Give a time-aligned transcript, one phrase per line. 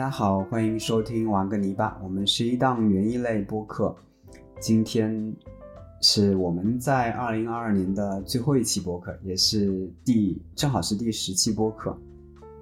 [0.00, 3.94] 大家好，欢迎收听玩个泥巴，我们是一档园艺类播客。
[4.58, 5.30] 今天
[6.00, 11.94] 是我们在二零二二年的最后一期播客，也是第正好是第十期播客。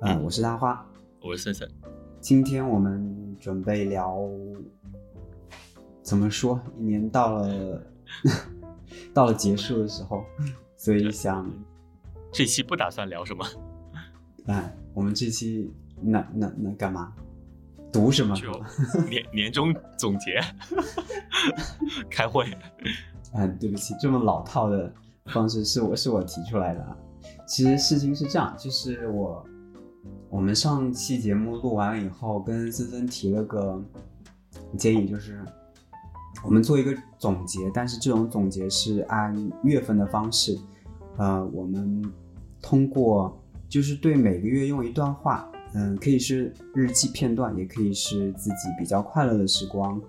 [0.01, 0.84] 嗯，我是大花，
[1.23, 1.70] 我是森森。
[2.20, 4.19] 今天我们准备聊，
[6.03, 6.61] 怎么说？
[6.77, 7.83] 一年到了，
[9.14, 10.25] 到了结束的时候，
[10.77, 11.48] 所以想
[12.33, 13.47] 这期不打算聊什么。
[14.47, 15.72] 哎，我们这期
[16.03, 17.12] 那那那干嘛？
[17.92, 18.34] 读什么？
[18.36, 18.50] 就
[19.08, 20.41] 年年终总结，
[22.11, 22.47] 开会。
[23.34, 24.92] 嗯，对不起，这么老套的
[25.27, 26.97] 方式是我是我提出来的啊。
[27.47, 29.47] 其实事情是这样，就是我
[30.31, 33.83] 我们上期节目录完了以后，跟森森提了个
[34.77, 35.44] 建议，就是
[36.44, 40.59] 我们做一个总结，但是这种总结是按月份的方式，
[41.16, 42.03] 呃，我们
[42.62, 45.50] 通过就是对每个月用一段话。
[45.74, 50.00] 嗯，可以是日记片段，也可以是自己比较快乐的时光，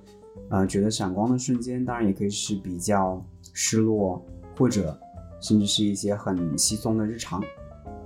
[0.49, 4.25] 呃，觉得闪光的瞬间，当然也可以是比较失落，
[4.57, 4.97] 或者
[5.41, 7.43] 甚至是一些很稀松的日常。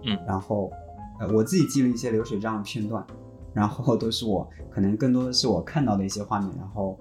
[0.03, 0.71] 嗯，然后，
[1.19, 3.05] 呃，我自己记了一些流水账的片段，
[3.53, 6.99] 然后都是我可能更多的是我看到的一些画面，然后，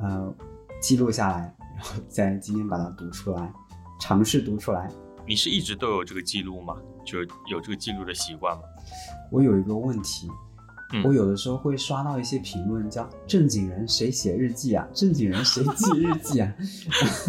[0.00, 0.34] 呃，
[0.80, 3.52] 记录下来，然后在今天把它读出来，
[4.00, 4.90] 尝试读出来。
[5.26, 6.76] 你是一直都有这个记录吗？
[7.04, 8.62] 就有这个记录的习惯吗？
[9.32, 10.28] 我有一个问题，
[11.02, 14.86] 我有的时候会刷到一些评论，叫“正经人谁写日记啊？
[14.92, 16.52] 正经人谁记日记啊？”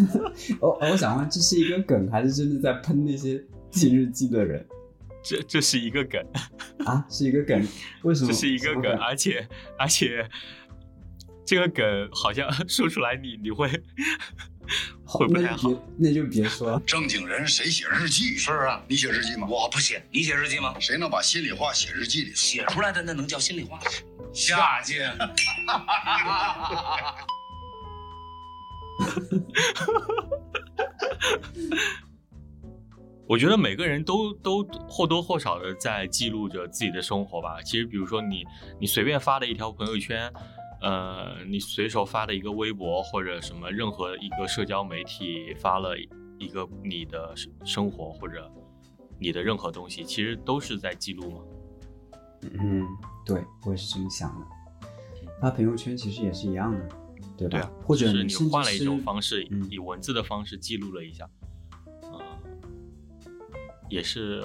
[0.60, 4.64] 我我想问，这是一个梗，还是真的在喷那些记日记的人？
[5.24, 6.20] 这这是一个梗
[6.84, 7.66] 啊，是一个梗。
[8.04, 8.28] 为什么？
[8.28, 9.48] 这是一个梗，而且
[9.78, 10.28] 而且
[11.46, 13.66] 这个梗好像说出来你你会。
[15.06, 16.80] 会不太好，那就别说了。
[16.86, 18.36] 正经人谁写日记？
[18.36, 19.46] 是啊，你写日记吗？
[19.48, 20.04] 我不写。
[20.10, 20.74] 你写日记吗？
[20.80, 22.34] 谁能把心里话写日记里？
[22.34, 23.78] 写出来的那能叫心里话？
[24.32, 25.16] 下贱！
[33.28, 37.62] 我觉得每个人都都或多或少的在记录着自己的生活吧。
[37.62, 38.44] 其实，比如说你
[38.80, 40.32] 你随便发的一条朋友圈。
[40.84, 45.96] 呃，你随手发的一个微博或者什么任何一个社交媒体发了
[46.38, 47.34] 一个你的
[47.64, 48.52] 生活或者
[49.18, 51.38] 你的任何东西，其实都是在记录吗？
[52.60, 52.86] 嗯，
[53.24, 54.46] 对，我也是这么想的。
[55.40, 56.88] 发朋友圈其实也是一样的，
[57.38, 57.70] 对吧？
[57.82, 61.26] 或者你换了一种方式，以文字的方式记录了一下，
[62.02, 62.20] 嗯，
[63.88, 64.44] 也是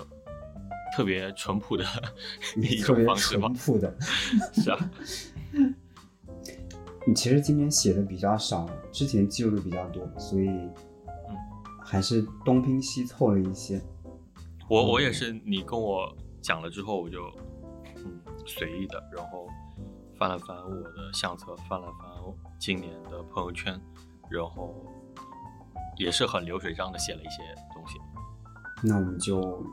[0.95, 1.83] 特别淳朴的
[2.55, 3.49] 一种方式吧？
[3.49, 3.93] 淳朴的，
[4.55, 4.89] 是啊。
[7.07, 11.35] 你其实今年写的比较少，之前记录的比较多，所以，嗯，
[11.81, 13.81] 还是东拼西凑了一些。
[14.69, 17.19] 我我也是，你跟我讲了之后，我就
[17.95, 19.47] 嗯随意的，然后
[20.17, 22.07] 翻了翻我的相册，翻了翻
[22.59, 23.79] 今年的朋友圈，
[24.29, 24.75] 然后
[25.97, 27.41] 也是很流水账的写了一些
[27.73, 27.97] 东西。
[28.83, 29.65] 那我们就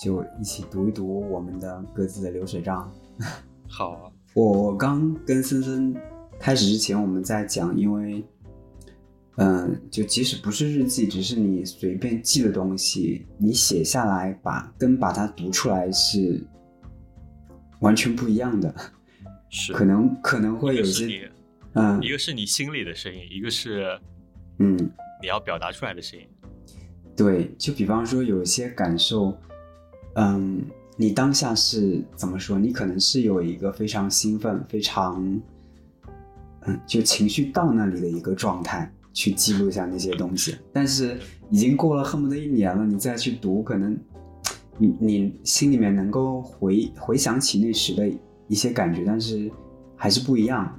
[0.00, 2.88] 就一起读一读我们的各自的流水账。
[3.66, 5.96] 好啊，我我刚跟森森。
[6.38, 8.22] 开始之前，我们在讲，因为，
[9.36, 16.40] 嗯，就即使不是日记，只是你随便记的东西，你写下来，把跟把它读出来是
[17.80, 18.72] 完全不一样的，
[19.50, 21.30] 是可能可能会有些，
[21.72, 23.98] 嗯，一个是你心里的声音，一个是，
[24.58, 24.76] 嗯，
[25.20, 26.26] 你要表达出来的声音，
[27.16, 29.36] 对，就比方说有一些感受，
[30.14, 30.62] 嗯，
[30.96, 32.58] 你当下是怎么说？
[32.58, 35.42] 你可能是有一个非常兴奋，非常。
[36.66, 40.56] 嗯，就情绪到那里的一个状态，去记录下那些东西。
[40.72, 41.18] 但是
[41.50, 43.96] 已经过了恨不得一年了，你再去读，可能
[44.78, 48.10] 你你心里面能够回回想起那时的
[48.48, 49.50] 一些感觉，但是
[49.96, 50.78] 还是不一样，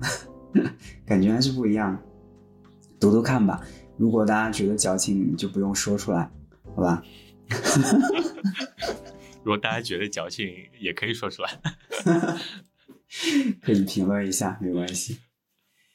[1.05, 1.97] 感觉还是不一样。
[2.99, 3.61] 读读看吧，
[3.95, 6.29] 如果大家觉得矫情，就不用说出来，
[6.75, 7.03] 好吧？
[9.43, 10.47] 如果大家觉得矫情，
[10.81, 11.49] 也可以说出来，
[13.61, 15.19] 可以评论一下，没关系。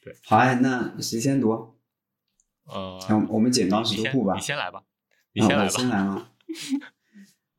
[0.03, 1.79] 对，好哎，那谁先读？
[2.65, 4.35] 呃，我们剪刀石头布吧。
[4.35, 4.83] 你先来吧，
[5.31, 5.63] 你先来吧。
[5.63, 6.29] 我先来吗？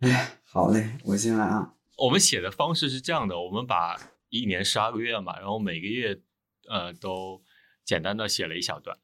[0.00, 1.74] 哎，好嘞，我先来啊。
[1.96, 3.96] 我们写的方式是这样的：我们把
[4.28, 6.20] 一年十二个月嘛，然后每个月
[6.68, 7.42] 呃都
[7.82, 8.98] 简单的写了一小段。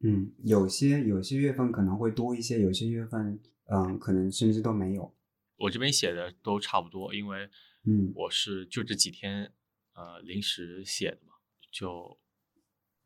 [0.00, 3.38] 嗯，有些有些月份可能会多一些，有些月份
[3.70, 5.14] 嗯可能甚至都没有。
[5.56, 7.50] 我这边写的都差不多，因为
[7.84, 9.52] 嗯我是就这几天
[9.94, 11.34] 呃临时写的嘛，
[11.70, 12.18] 就。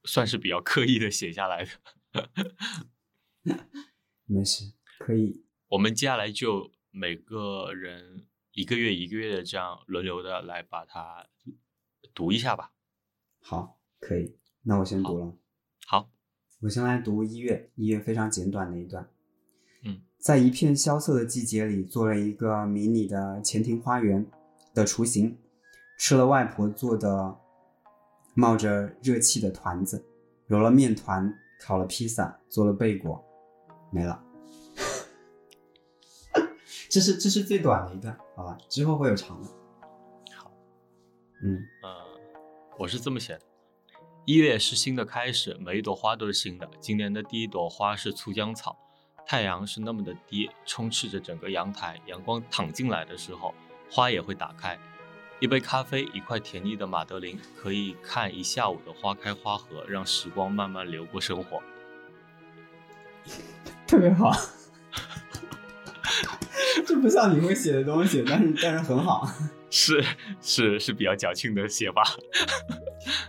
[0.05, 1.65] 算是比较刻意的写下来
[2.13, 2.31] 的，
[4.27, 5.45] 没事，可以。
[5.69, 11.29] 我们接下来就每个人一个月一个月的这样轮流的来把它
[12.15, 12.73] 读一下吧。
[13.41, 14.37] 好，可以。
[14.63, 15.37] 那我先读了。
[15.87, 16.11] 好，
[16.61, 19.11] 我先来读一月，一月非常简短的一段。
[19.85, 24.25] 嗯，在一片萧瑟的季节里，做了一个迷你的前庭花园
[24.75, 25.39] 的雏形，
[25.99, 27.41] 吃了外婆做的
[28.35, 30.05] 冒着热气的团子，
[30.47, 33.23] 揉了面团，烤了披萨，做了贝果，
[33.91, 34.23] 没了。
[36.89, 38.59] 这是这是最短的一段，好吧？
[38.69, 39.49] 之后会有长的。
[40.35, 40.51] 好，
[41.43, 41.91] 嗯呃，
[42.79, 43.41] 我是这么写的：
[44.25, 46.69] 一月是新的开始，每一朵花都是新的。
[46.81, 48.77] 今年的第一朵花是酢浆草，
[49.27, 52.01] 太阳是那么的低，充斥着整个阳台。
[52.07, 53.55] 阳光躺进来的时候，
[53.91, 54.79] 花也会打开。
[55.43, 61.61] 一杯咖啡，一块甜腻的马德琳，可以看一下午的花开花合，让时光慢慢流过生活。
[63.85, 64.31] 特别好。
[66.87, 69.29] 这不像你会写的东西，但是但是很好。
[69.69, 70.01] 是
[70.41, 72.05] 是是比较矫情的写法。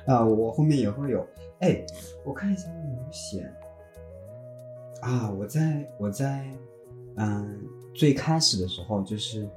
[0.05, 1.27] 啊，我后面也会有。
[1.61, 1.83] 哎，
[2.23, 3.51] 我看一下有没有写。
[5.01, 6.47] 啊，我在我在
[7.17, 7.59] 嗯
[7.95, 9.49] 最开始的时候就是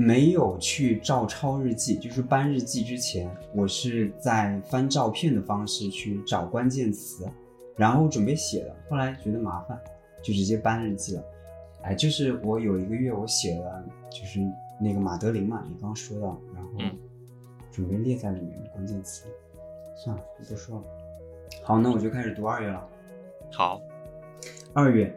[0.00, 7.28] 没有去照抄日记，就是搬日记之前，我是在翻照片的方式去找关键词，
[7.76, 8.74] 然后准备写的。
[8.88, 9.78] 后来觉得麻烦，
[10.22, 11.24] 就直接搬日记了。
[11.82, 14.40] 哎，就是我有一个月我写了，就是
[14.80, 16.96] 那个马德琳嘛，你刚刚说到，然后嗯
[17.70, 19.26] 准备列在里面的关键词。
[20.02, 20.84] 算了，不说了。
[21.62, 22.88] 好，那我就开始读二月了。
[23.52, 23.82] 好，
[24.72, 25.14] 二月，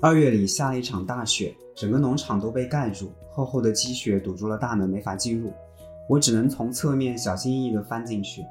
[0.00, 5.50] 二月里下了一场大雪，整个农场都被盖住，厚厚的积雪堵住了大门，没法进入。
[6.06, 8.44] 我只能从侧面小心翼翼地翻进去。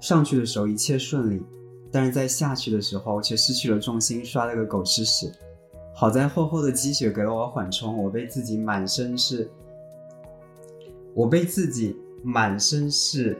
[0.00, 1.42] 上去的时候一切顺利，
[1.90, 5.32] 但是在下去的时候却失去了重心，摔了个狗吃屎。
[5.92, 9.50] 好在厚厚的积雪给了我缓冲，我被自己满身是，
[11.14, 13.36] 我被自己满身是，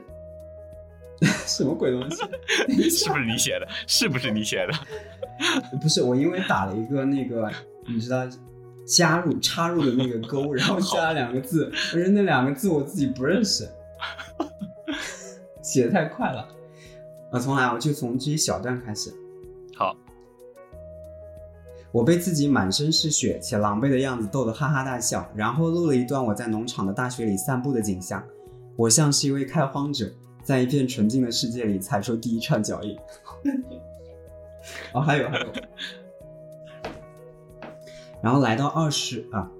[1.45, 2.17] 什么鬼东西？
[2.89, 3.67] 是不是你写的？
[3.87, 4.73] 是不是你写的？
[5.81, 7.51] 不是我，因为打了一个那个，
[7.87, 8.27] 你知道，
[8.85, 13.67] 加入插入的那个勾，然后加了两个字，但是那两个字我自己不认识，
[15.61, 16.47] 写的太快了。
[17.31, 19.13] 啊，从来，我就从这一小段开始。
[19.75, 19.95] 好，
[21.91, 28.23] 我被自己满身是血且狼狈的样子逗得哈哈大笑，然后录了一段我在农场的大雪里散步的景象。
[28.75, 30.09] 我像是一位开荒者，
[30.47, 32.97] 在一片纯净的世界里踩出第一串脚印。
[34.93, 35.45] 哦，还有还有，
[38.21, 39.51] 然后来到二十啊，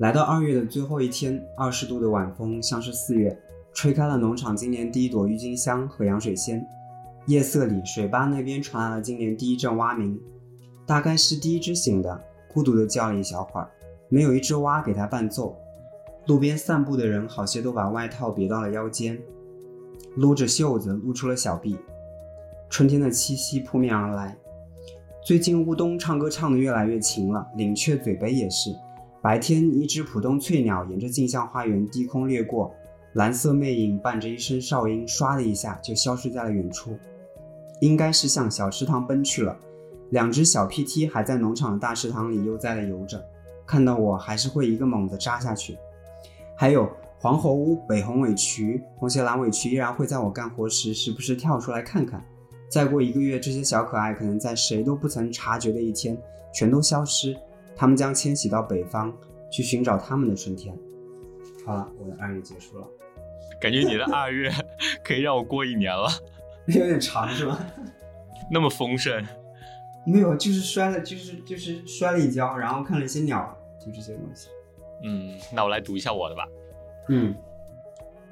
[0.00, 3.40] 来到二月的最后一天，二十度的晚风像是四月，
[3.72, 6.66] 吹开了农场今年第一朵郁金香和洋水仙。
[7.26, 10.20] 夜色里，水坝那边传来了今年第一阵蛙鸣，
[10.84, 13.70] 大概是第一只醒的，孤独地叫了一小会儿，
[14.08, 15.56] 没有一只蛙给它伴奏。
[16.26, 19.16] 路边散步的人好些都把外套别到了腰间，
[20.16, 21.76] 撸着袖子露出了小臂。
[22.68, 24.36] 春天的气息扑面而来。
[25.24, 28.74] 最近乌冬唱歌唱得越来越勤了，领雀嘴杯也是。
[29.22, 32.74] 白天，一只浦东翠鸟沿着镜像花园低空掠过，
[33.14, 36.98] 蓝色魅影伴着一声哨音，唰的一下就消失在了远处。
[37.80, 39.56] 应该是向小池塘奔去了。
[40.10, 43.24] 两只小 PT 还在农场的大池塘里悠哉地游着，
[43.66, 45.78] 看到我还是会一个猛地扎下去。
[46.54, 46.88] 还有
[47.24, 52.22] 黄喉乌、北红尾渠、红鞋蓝尾渠依然会在我干活时时不时跳出来看看。
[52.68, 56.14] 再过一个月，这些小可爱可能在谁都不曾察觉的一天
[56.52, 57.34] 全都消失，
[57.74, 59.10] 它们将迁徙到北方
[59.50, 60.76] 去寻找他们的春天。
[61.64, 62.86] 好了，我的二月结束了，
[63.58, 64.52] 感觉你的二月
[65.02, 66.06] 可以让我过一年了，
[66.68, 67.58] 有点长是吧？
[68.52, 69.24] 那么丰盛。
[70.04, 74.48] 没有，就是摔了，就是就是摔了一跤，然后看了一些鸟，就这些东西。
[75.02, 76.46] 嗯，那我来读一下我的吧。
[77.08, 77.34] 嗯，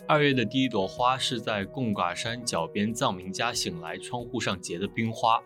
[0.07, 5.43] 二月的第一朵花是在贡嘎山脚边藏民家醒来窗户上结的冰花，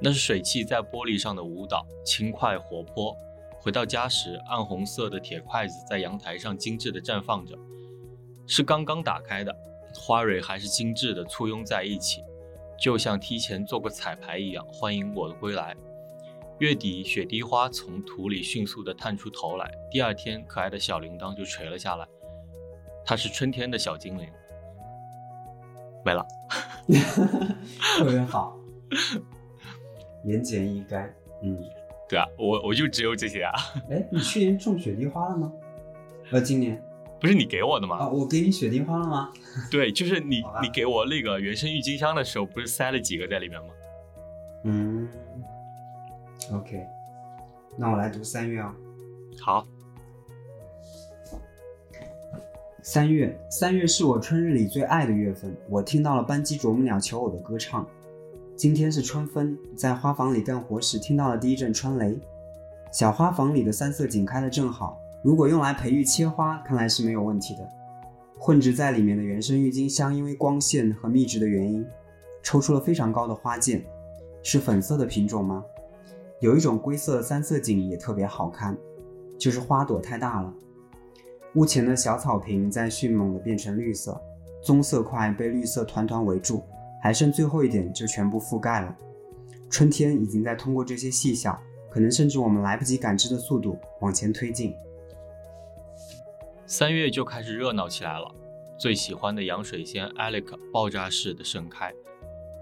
[0.00, 3.16] 那是水汽在玻璃上的舞蹈，轻快活泼。
[3.58, 7.58] 回到家时，暗红色的铁筷子在阳台上精致的绽放着，
[8.46, 9.54] 是刚刚打开的，
[9.94, 12.22] 花蕊还是精致的簇拥在一起，
[12.78, 15.76] 就像提前做过彩排一样，欢迎我的归来。
[16.64, 19.70] 月底，雪滴花从土里迅速地探出头来。
[19.90, 22.08] 第二天，可爱的小铃铛就垂了下来。
[23.04, 24.26] 它是春天的小精灵。
[26.02, 26.26] 没了。
[27.98, 28.58] 特别好，
[30.24, 31.06] 言简意赅。
[31.42, 31.58] 嗯，
[32.08, 33.52] 对啊，我我就只有这些啊。
[33.90, 35.52] 哎，你去年种雪滴花了吗？
[36.30, 36.82] 呃，今年
[37.20, 37.98] 不是你给我的吗？
[37.98, 39.30] 啊，我给你雪滴花了吗？
[39.70, 43.68] 对，就是你 你给我那个原生郁金香的时候，不是塞了几个在里面吗？
[44.64, 45.06] 嗯
[46.52, 46.86] ，OK，
[47.76, 48.72] 那我来读三月哦、
[49.40, 49.66] 好，
[52.82, 55.56] 三月，三月是我春日里最爱的月份。
[55.68, 57.86] 我听到了斑鸡啄木鸟求偶的歌唱。
[58.56, 62.18] 今天是春分，在花房里干活时听到了第一阵春雷。
[62.92, 67.68] 小花房里的三色堇开得正好，如果用来培育切花，看来是没有问题的。
[68.38, 71.84] 混植在里面的原生郁金香，因为光线和密植的原因，
[72.42, 73.82] 抽出了非常高的花剑。
[74.42, 75.64] 是粉色的品种吗？
[76.44, 78.76] 有一种灰色的三色堇也特别好看，
[79.38, 80.52] 就是花朵太大了。
[81.54, 84.20] 屋前的小草坪在迅猛地变成绿色，
[84.62, 86.62] 棕色块被绿色团团围住，
[87.02, 88.94] 还剩最后一点就全部覆盖了。
[89.70, 91.58] 春天已经在通过这些细小，
[91.88, 94.74] 可能甚至我们来不及感知的速度往前推进。
[96.66, 98.30] 三月就开始热闹起来了，
[98.76, 101.90] 最喜欢的洋水仙 Alec 爆炸式的盛开，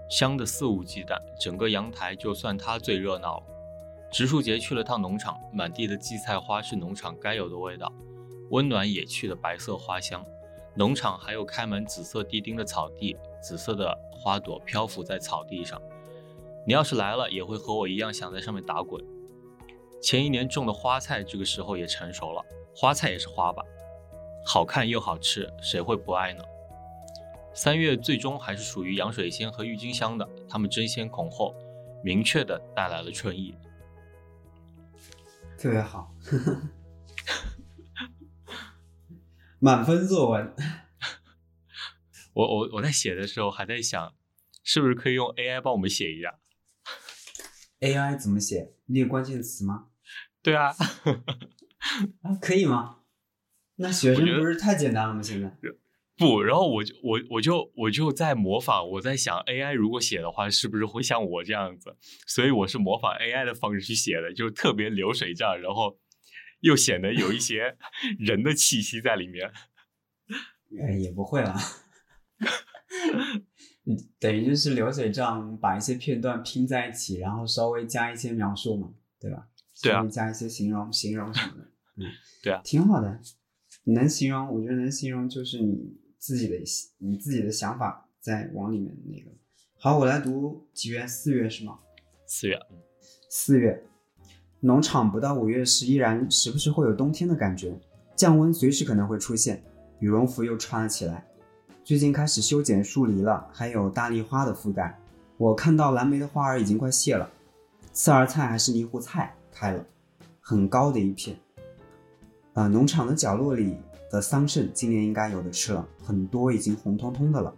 [0.09, 3.43] 香的肆无忌惮，整个阳台就算它最热闹了。
[4.13, 7.91] 植树节去了趟农场，满地的荠菜花是农场该有的味道。
[8.51, 10.23] 温暖野趣的白色花香，
[10.75, 15.81] 农场还有开满紫色地丁的草地，紫色的花朵漂浮在草地上。
[16.63, 19.03] 你要是来了，也会和我一样想在上面打滚。
[19.99, 22.45] 前一年种的花菜，这个时候也成熟了。
[22.75, 23.63] 花菜也是花吧，
[24.45, 26.43] 好看又好吃，谁会不爱呢？
[27.55, 31.55] 三月最终还是属于洋水仙和郁金香的，它们争先恐后，
[32.03, 33.55] 明确的带来了春意。
[35.63, 36.13] 特别好。
[39.59, 40.53] 满分作文，
[42.35, 44.13] 我我我在写的时候还在想，
[44.61, 46.37] 是不是可以用 AI 帮我们写一下
[47.79, 48.73] ？AI 怎么写？
[48.87, 49.87] 你有关键词吗？
[50.41, 50.75] 对啊，
[52.23, 52.99] 啊可以吗？
[53.75, 55.23] 那学生不是太简单了吗？
[55.23, 55.57] 现在
[56.23, 61.95] 不，然后我就我我就我就在模仿，我在想 AI 如果写的话，是不是会像我这样子？
[62.27, 65.97] 所以我是模仿 AI 的方式去写的，就是特别流水账，然后。
[66.63, 67.75] 又显得有一些
[68.17, 69.51] 人的气息在里面，
[70.79, 71.53] 哎，也不会啦，
[74.17, 79.49] 等于就是流水账，把一些片段拼在一起，然后稍微加一些描述嘛，对吧？
[79.81, 82.07] 对啊，加一些形容、形容什么的，嗯，
[82.41, 83.19] 对啊，挺好的。
[83.83, 86.55] 能形容，我觉得能形容就是你自己的、
[86.99, 89.29] 你自己的想法在往里面那个。
[89.77, 91.05] 好，我来读几月？
[91.05, 91.79] 四月是吗？
[92.25, 92.57] 四月，
[93.29, 93.83] 四月。
[94.61, 97.77] 农场不到五月时，依然时不时会有冬天的感觉，
[98.15, 99.61] 降温随时可能会出现，
[99.99, 101.27] 羽绒服又穿了起来。
[101.83, 104.97] 最近开始修剪树篱了，还有大丽花的覆盖。
[105.35, 107.29] 我看到蓝莓的花儿已经快谢了，
[107.91, 109.85] 刺儿菜还是泥糊菜开了，
[110.39, 111.37] 很高的一片。
[112.53, 113.75] 呃，农场的角落里
[114.13, 117.51] 的桑葚今年应该有的吃了，很多已经红彤彤的了。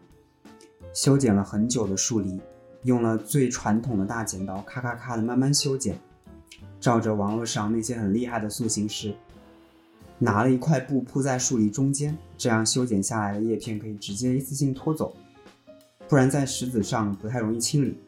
[0.94, 2.40] 修剪了很久的树篱，
[2.84, 6.00] 用了最传统的大剪刀，咔咔咔的慢慢修剪。
[6.80, 9.14] 照着网络上那些很厉害的塑形师，
[10.18, 15.14] 拿了一块布铺在树篱中间，这样修剪下来的叶片可以直接一次性拖走，
[16.08, 18.00] 不然在石子上不太容易清理。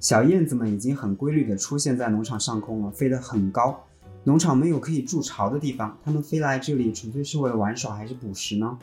[0.00, 3.82] 小燕子们已经很规律地出现在农场上空了，飞得很高。
[4.24, 8.78] 农场没有可以筑巢的地方，它们飞来这里纯粹是为了玩耍还是捕食呢？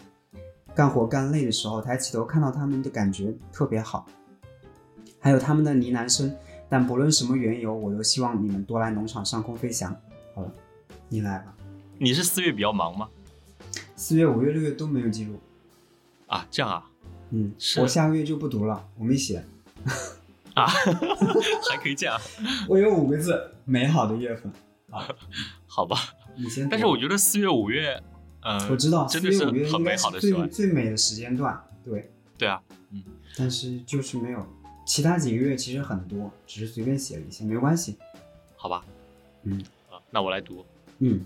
[0.73, 4.05] 干活干累的时候，抬起头看到它们的感觉特别好，
[5.19, 6.33] 还有它们的呢喃声。
[6.69, 9.93] 但不论什么缘由，我都希望你们多来农场上空飞翔。
[10.33, 10.53] 好了，
[11.09, 11.53] 你来吧。
[11.97, 13.09] 你是四月比较忙吗？
[13.97, 15.37] 四月、五月、六月都没有记录。
[16.27, 16.89] 啊，这样啊。
[17.31, 19.43] 嗯，我下个月就不读了，我没写。
[20.53, 20.67] 啊，
[21.69, 22.17] 还可以这样。
[22.69, 24.51] 我有五个字：美好的月份。
[24.91, 25.07] 啊，
[25.65, 25.97] 好吧。
[26.35, 26.69] 你先。
[26.69, 28.01] 但是我觉得四月、五月，
[28.41, 31.59] 呃，我知道四月、五月应该是最最美的时间段。
[31.83, 32.11] 对。
[32.37, 32.61] 对啊。
[32.91, 33.03] 嗯。
[33.35, 34.45] 但是就是没有。
[34.85, 37.97] 其他几个月其实很多，只是随便写了一些，没关系，
[38.57, 38.83] 好吧。
[39.43, 40.65] 嗯，啊，那我来读。
[40.99, 41.21] 嗯，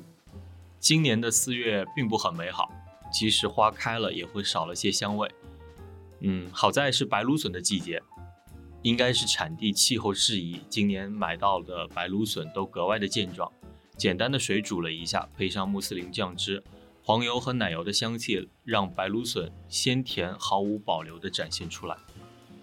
[0.80, 2.72] 今年的四月并不很美好，
[3.12, 5.32] 即使花开了，也会少了些香味。
[6.20, 8.04] 嗯，好在是白芦笋的季节，
[8.86, 13.52] 应该是产地气候适宜，今年买到的白芦笋都格外的健壮。
[13.98, 16.64] 简单的水煮了一下，配上穆斯林酱汁、
[17.02, 21.98] 黄油和奶油的香气，让白芦笋鲜甜毫无保留地展现出来。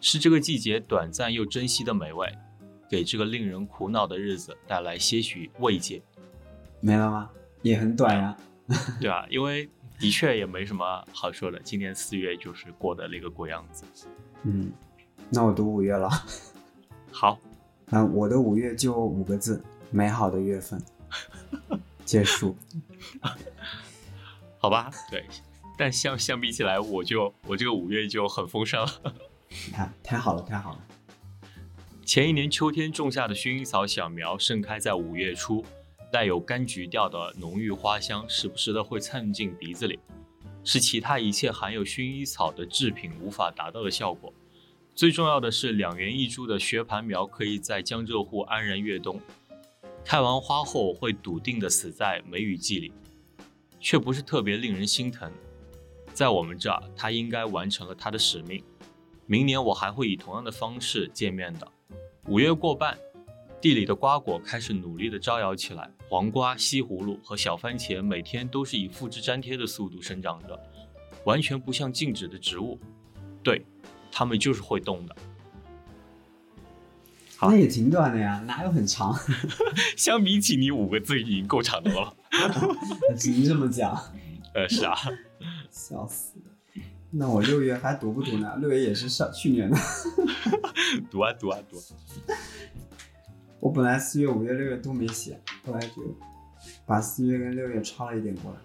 [0.01, 2.33] 是这个季节短暂又珍惜的美味，
[2.89, 6.01] 给这个令人苦恼的日子带来些许慰藉。
[6.79, 7.29] 没了吗？
[7.63, 8.37] 也很短呀。
[9.01, 11.59] 对啊，因为的确也没什么好说的。
[11.65, 13.85] 今年四月就是过的那个鬼样子。
[14.45, 14.73] 嗯，
[15.35, 16.11] 那我读五月了。
[17.11, 17.39] 好，
[17.87, 20.79] 那我的五月就五个字：美好的月份。
[22.05, 22.55] 结束。
[24.61, 25.25] 好吧，对，
[25.79, 29.03] 但相相比起来，我就我这个五月就很丰盛了。
[29.49, 30.79] 你看，太好了，太好了！
[32.05, 35.65] 前一年秋天种下的薰衣草小苗盛开在五月初，
[36.13, 39.99] 带有柑橘调的浓郁花香，时不时的会窜进鼻子里。
[40.63, 44.31] 是其他一切含有薰衣草的制品无法达到的效果。
[44.95, 49.19] 最重要的是，两元一株的薛蟠苗可以在江浙沪安然越冬，
[50.05, 52.93] 开完花后会笃定地死在梅雨季里，
[53.81, 55.33] 却不是特别令人心疼。
[56.13, 58.63] 在我们这儿，它应该完成了它的使命。
[59.27, 61.67] 明年我还会以同样的方式见面的。
[62.29, 62.99] 五月过半，
[63.63, 70.61] 地里的瓜果开始努力地招摇起来，黄瓜、西葫芦和小番茄每天都是以复制粘贴的速度生长着，
[71.25, 72.79] 完全不像静止的植物。
[73.43, 73.65] 对。
[74.13, 75.17] 他们就是会动的，
[77.41, 79.19] 那也挺短的呀，哪有很长？
[79.97, 82.15] 相比起你五个字已经够长的了。
[83.19, 83.99] 只能这么讲。
[84.55, 84.95] 呃，是啊。
[85.71, 86.35] 笑死
[87.11, 88.55] 那我六月还读不读呢？
[88.61, 89.77] 六月也是上去年的。
[91.11, 91.83] 读啊读啊读。
[93.61, 96.17] 我本来四月、五月、六月都没写，后来就
[96.87, 98.59] 把四月跟六月抄了一点过来。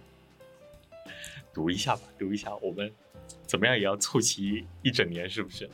[1.54, 2.92] 读一下吧，读一下我们。
[3.46, 5.70] 怎么样也要凑齐一整年，是不是？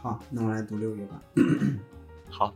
[0.00, 1.22] 好，那我来读六月吧。
[2.30, 2.54] 好。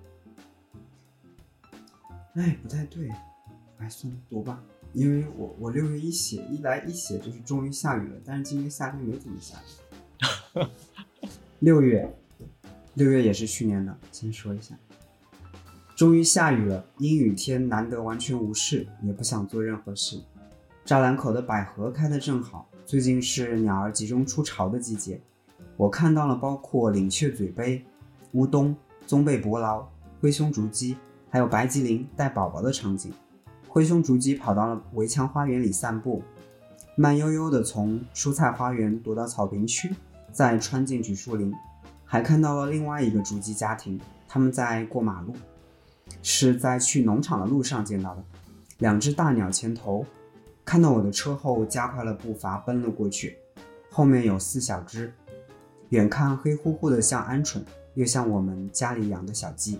[2.35, 3.09] 哎，不太对，
[3.79, 4.63] 哎，算了，读吧。
[4.93, 10.67] 因为我我六月一写一来一写就是终于下雨了，但是今年夏天没怎么下雨。
[11.61, 12.15] 六月，
[12.95, 14.75] 六月也是去年的，先说一下。
[15.97, 20.21] 终于下雨了，阴雨天难得完全无事，也不想做任何事。
[20.85, 22.69] 栅栏口的百合开得正好。
[22.85, 25.21] 最近是鸟儿集中出巢的季节，
[25.77, 27.83] 我看到了包括领雀嘴杯、
[28.33, 29.87] 乌冬、棕背伯劳、
[30.21, 30.97] 灰胸竹鸡，
[31.31, 33.13] 还有白吉林带宝宝的场景。
[33.69, 36.23] 灰胸竹鸡跑到了围墙花园里散步，
[36.97, 39.95] 慢悠悠地从蔬菜花园躲到草坪区，
[40.31, 41.53] 再穿进榉树林。
[42.05, 45.35] 还看到了另外一个竹鸡家庭，他们在过马路，
[46.23, 48.23] 是在去农场的路上见到的。
[48.79, 50.05] 两只大鸟前头。
[50.65, 53.39] 看到我的车后，加快了步伐奔了过去。
[53.91, 55.13] 后面有四小只，
[55.91, 57.61] 远看黑乎乎的，像鹌鹑，
[57.95, 59.79] 又像我们家里养的小鸡。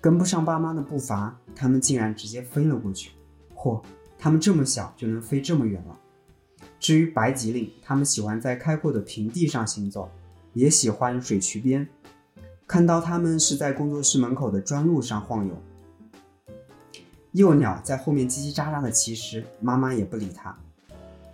[0.00, 3.12] 跟不上爸妈的步伐，它们竟然直接飞了过去。
[3.54, 3.82] 嚯，
[4.18, 5.96] 它们这么小就能飞这么远了。
[6.78, 10.10] 至于白吉令，它们喜欢在开阔的平地上行走，
[10.54, 11.86] 也喜欢水渠边。
[12.66, 15.54] 看到它们是在工作室门口的砖路上晃悠。
[17.32, 20.56] 幼鸟在后面叽叽喳喳的其实妈妈也不理它。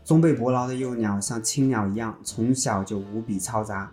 [0.05, 3.91] 棕背伯劳的幼鸟像青鸟一样，从小就无比嘈杂，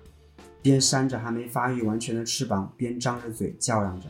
[0.61, 4.07] 边扇着还没发育完全的翅膀，边张着嘴叫嚷着。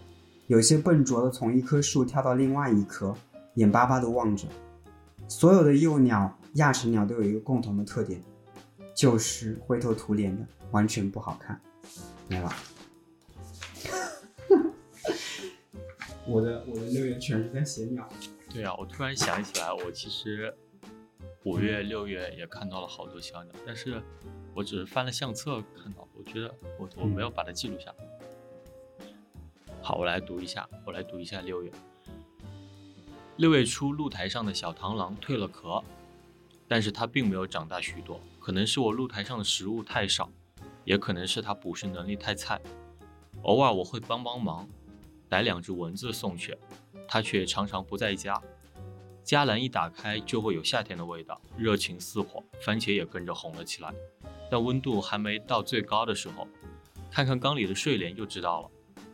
[0.47, 3.15] 有些笨拙的从一棵树跳到另外一棵，
[3.55, 4.47] 眼巴巴地望着。
[5.29, 8.21] 所有的幼鸟、亚成鸟都有一个共同的特点，
[8.93, 11.59] 就是灰头土脸的，完全不好看。
[12.27, 12.51] 没了。
[16.25, 18.07] 我的我的六月全是在写鸟。
[18.51, 20.55] 对啊，我突然想起来，我其实
[21.43, 24.01] 五月六月也看到了好多小鸟，但是
[24.53, 29.05] 我只是翻了相册看到，我觉得我我没有把它记录下来。
[29.81, 31.71] 好，我来读一下，我来读一下六月。
[33.37, 35.83] 六月初，露台上的小螳螂蜕了壳，
[36.67, 40.31] 但是它并没有长大许多，可能是我露台上的食物太少，
[40.85, 42.61] 也可能是它捕食能力太菜。
[43.41, 44.69] 偶尔我会帮帮忙。
[45.33, 46.55] 逮两只蚊子送去，
[47.07, 48.39] 他却常常不在家。
[49.23, 53.91] 家栏一打开，就会有夏天的味道，热情似火，番茄也跟着红了起来。
[54.51, 56.47] 但温度还没到最高的时候，
[57.09, 58.69] 看看缸里的睡莲就知道了，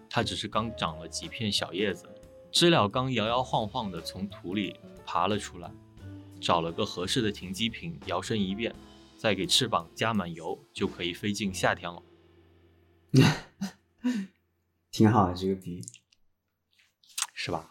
[0.10, 2.06] 它只是刚长了几片小叶子。
[2.52, 5.72] 知了刚摇摇晃晃地从土里爬了出来，
[6.42, 8.76] 找了个合适的停机坪，摇身一变，
[9.16, 12.04] 再给翅膀加满油，就可以飞进夏天了。
[14.92, 15.82] 挺好的这个比喻。
[17.42, 17.70] 是吧？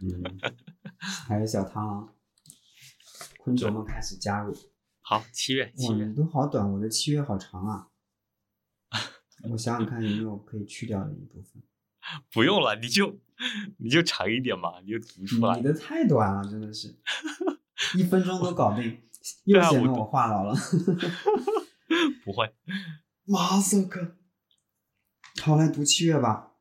[0.00, 0.40] 嗯，
[1.28, 2.14] 还有小螳螂，
[3.36, 4.56] 昆虫们开始加入。
[5.02, 7.88] 好，七月，七月都好短，我的七月好长啊！
[9.50, 11.62] 我想想看有没有可以去掉的一部分。
[12.32, 13.20] 不用了，你就
[13.76, 15.54] 你就长一点嘛，你就读出来。
[15.58, 16.98] 你的太短了，真的是，
[17.98, 19.02] 一分钟都搞定，
[19.44, 20.54] 又显得我话痨了。
[22.24, 22.54] 不会，
[23.24, 24.16] 马赛克。
[25.42, 26.53] 好，来读七月吧。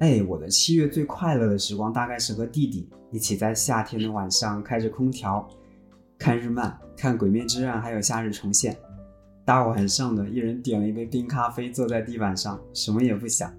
[0.00, 5.48] 哎，我的七月最快乐的时光大概是和弟弟一起在夏天的晚上开着空调，
[6.18, 8.74] 看日漫、看《鬼灭之刃》，还有《夏日重现》。
[9.44, 13.54] 大晚上的，一人点了一杯冰咖啡，坐在地板上，什么也不想。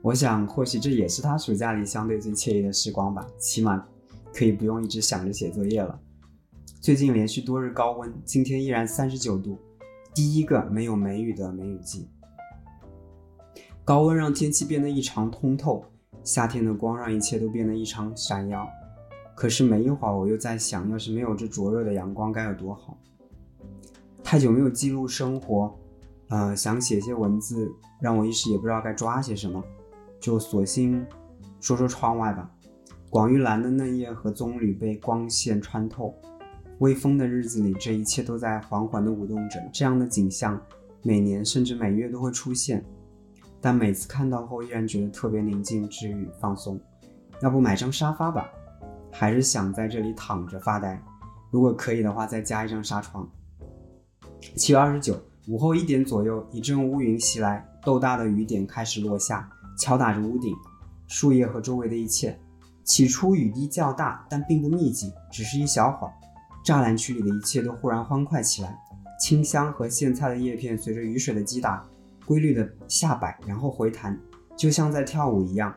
[0.00, 3.86] 我想，或许这也是他暑假里相对最惬意的时光吧，起码
[4.32, 6.00] 可以不用一直想着写作业了。
[6.80, 9.58] 最近连续多日高温，今天依然三十九度，
[10.14, 12.08] 第一个没有梅雨的梅雨季。
[13.84, 15.84] 高温让天气变得异常通透，
[16.22, 18.66] 夏天的光让一切都变得异常闪耀。
[19.34, 22.96] 可是没一会儿，我又在想，要是没有这灼热的阳光，该有多好。
[24.22, 25.78] 太久没有记录生活，
[26.30, 27.70] 呃，想写些文字，
[28.00, 29.62] 让我一时也不知道该抓些什么，
[30.18, 31.04] 就索性
[31.60, 32.50] 说说窗外吧。
[33.10, 36.14] 广玉兰的嫩叶和棕榈被光线穿透，
[36.78, 39.60] 微风的日子里，这一切都在缓缓地舞动着。
[39.74, 40.58] 这样的景象，
[41.02, 42.82] 每年甚至每月都会出现，
[43.64, 46.78] 但每次看到后，依然觉得特别宁静、治愈、放松。
[47.40, 48.46] 要不买张沙发吧？
[49.10, 51.02] 还是想在这里躺着发呆。
[51.50, 53.26] 如果可以的话，再加一张纱窗。
[54.54, 59.48] 七月二十九午后一点左右，一阵乌云袭来，豆大的雨点开始落下，
[59.78, 60.54] 敲打着屋顶、
[61.06, 62.38] 树叶和周围的一切。
[62.84, 66.12] 起初雨滴较大，但并不密集，只是一小会儿。
[66.66, 68.78] 栅栏区里的一切都忽然欢快起来，
[69.18, 71.82] 清香和苋菜的叶片随着雨水的击打，
[72.26, 74.18] 规律的下摆，然后回弹，
[74.56, 75.74] 就像在跳舞一样。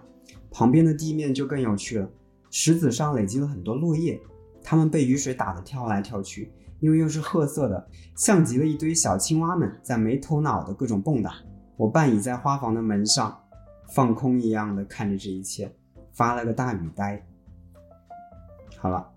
[0.51, 2.09] 旁边的地面就更有趣了，
[2.49, 4.19] 石子上累积了很多落叶，
[4.63, 11.31] 它们被雨水打得跳来跳去，因为又是褐色的，像极了一堆小青蛙们在没头脑的各种蹦跶。
[11.75, 13.43] 我半倚在花房的门上，
[13.93, 15.75] 放空一样的看着这一切。
[16.13, 17.23] 发了个大语呆，
[18.77, 19.11] 好了，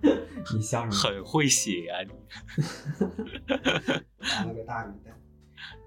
[0.54, 0.92] 你笑什么？
[0.94, 2.12] 很会写啊你！
[4.46, 5.12] 那个大语呆。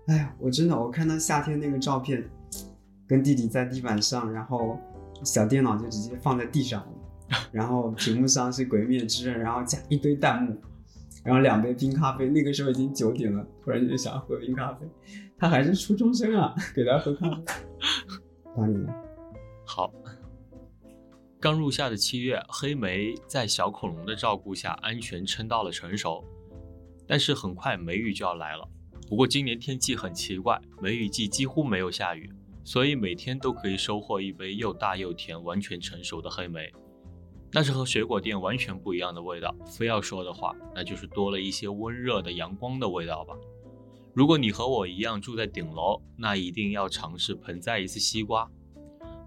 [0.07, 2.23] 哎呀，我真的，我看到夏天那个照片，
[3.07, 4.79] 跟弟弟在地板上，然后
[5.23, 6.85] 小电脑就直接放在地上，
[7.51, 10.55] 然后屏幕上是《鬼灭之刃》，然后加一堆弹幕，
[11.23, 12.29] 然后两杯冰咖啡。
[12.29, 14.87] 那个时候已经九点了，突然就想喝冰咖啡。
[15.37, 17.43] 他还是初中生啊，给他喝咖啡。
[18.55, 18.93] 到你了。
[19.65, 19.91] 好，
[21.39, 26.23] 刚入夏的七月，黑莓在小恐龙的照顾下安全撑到了成熟，
[27.07, 28.67] 但是很快梅雨就要来了。
[29.07, 32.31] 不过今年天气很奇怪，梅雨季几乎没有下雨，
[32.63, 36.71] 所以每天都可以收获一杯又大又甜、完全成熟的黑莓。
[37.51, 39.55] 那是和水果店完全不一样的味道。
[39.65, 43.33] 非要说的话，那就是多了一些温热的阳光的味道吧。
[44.13, 48.49] 如果你和我一样住在顶楼，那一定要尝试盆栽一次西瓜。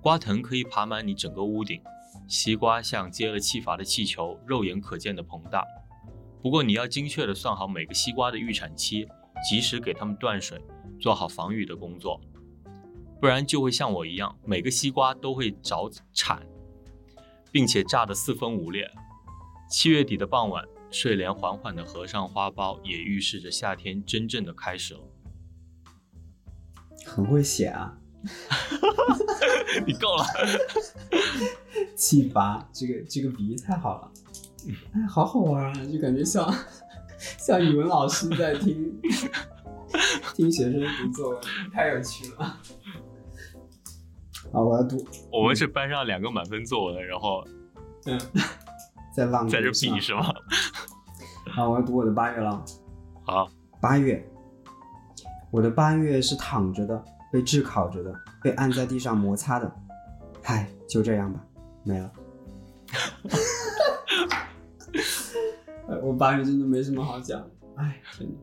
[0.03, 1.81] 瓜藤可以爬满你整个屋顶，
[2.27, 5.65] 西瓜像接了气阀的气球，肉眼可见的膨大。
[6.43, 9.07] 不过你要精确的算好每个西瓜的预产期，
[9.49, 10.61] 及时给它们断水，
[11.01, 12.21] 做好防雨的工作，
[13.21, 16.47] 不然就会像我一样，每个西瓜都会早产，
[17.51, 18.91] 并且炸得四分五裂。
[19.71, 20.65] 七月底的傍晚。
[20.91, 25.01] 睡莲缓缓地合上花苞，也预示着夏天真正的开始了。
[27.05, 27.99] 很会写啊！
[29.87, 30.25] 你够了。
[31.95, 34.11] 气阀，这个这个比喻太好了。
[34.95, 35.73] 哎，好好玩啊！
[35.85, 36.53] 就感觉像
[37.19, 39.01] 像语文老师在听
[40.35, 41.41] 听学生读作文，
[41.73, 42.57] 太有趣了。
[44.53, 45.05] 好，我要读。
[45.33, 47.45] 我们是班上两个满分作文，然后
[48.07, 48.19] 嗯。
[49.17, 50.33] 在浪在这比是吗？
[51.51, 52.65] 好，我要读我的八月了。
[53.25, 54.25] 好，八月，
[55.51, 59.77] 我的八月是躺着的，被炙烤着的，被按在地上摩擦的。
[60.41, 61.41] 嗨，就这样吧，
[61.83, 62.13] 没了。
[66.03, 67.41] 我八月真的没什么好讲。
[67.77, 68.35] 哎，真的，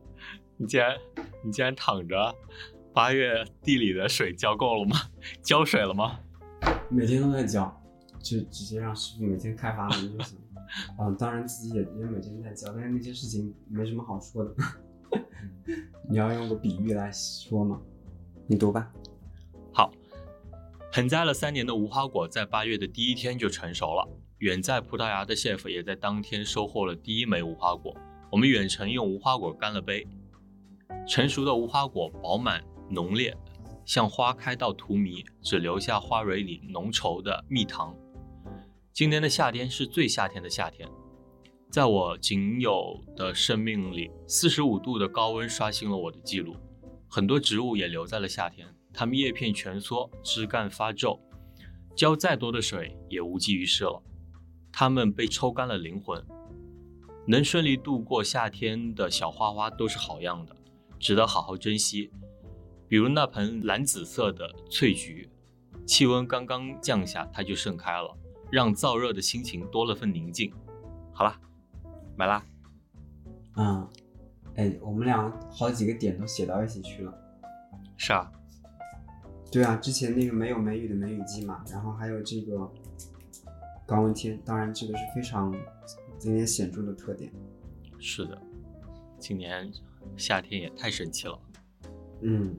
[0.56, 0.96] 你竟然
[1.42, 2.34] 你竟然躺着？
[2.92, 4.96] 八月地里的水浇够了吗？
[5.42, 6.18] 浇水了吗？
[6.88, 7.70] 每天都在浇，
[8.20, 10.38] 就直接让师傅每天开阀门就行。
[10.98, 14.54] 嗯，当然自己也也每天在浇，但是那些事情没什么好说的。
[16.08, 17.80] 你要用个比喻来说吗？
[18.46, 18.90] 你读吧。
[19.72, 19.92] 好，
[20.92, 24.08] 盆栽了三年的无花果在八月的第一天就成熟了。
[24.38, 27.96] 远在葡萄牙的 chef 也在当天收获了第一枚无花果。
[28.30, 30.06] 我们远程用无花果干了杯。
[31.08, 33.34] 成熟的无花果饱满浓烈，
[33.86, 37.96] 像花开到荼蘼，只留下花蕊里浓稠的蜜糖。
[38.92, 40.86] 今年的夏天是最夏天的夏天，
[41.70, 46.56] 在我仅有的生命里，四十五度的高温刷新了我的记录。
[47.08, 51.18] 很多植物也留在了夏天，它们叶片蜷缩，枝干发皱，
[51.94, 54.02] 浇再多的水也无济于事了。
[54.78, 56.22] 它们被抽干了灵魂。
[57.26, 60.54] 能顺利度过夏天的小花花都是好样的，
[60.98, 62.12] 值得好好珍惜。
[62.86, 65.30] 比如那盆蓝紫色的翠菊，
[65.86, 68.14] 气温刚刚降下，它就盛开了。
[68.52, 70.52] 让燥热的心情多了份宁静。
[71.14, 71.40] 好啦，
[72.14, 72.44] 买啦。
[73.56, 73.88] 嗯，
[74.56, 77.14] 哎，我们俩好几个点都写到一起去了。
[77.96, 78.30] 是啊。
[79.50, 82.70] 对啊，之前那个没有梅雨的梅雨季嘛，然后还有这个
[83.86, 85.54] 高温天，当然这个是非常
[86.18, 87.32] 今年显著的特点。
[87.98, 88.36] 是的，
[89.18, 89.72] 今年
[90.16, 91.38] 夏天也太神奇了。
[92.22, 92.54] 嗯，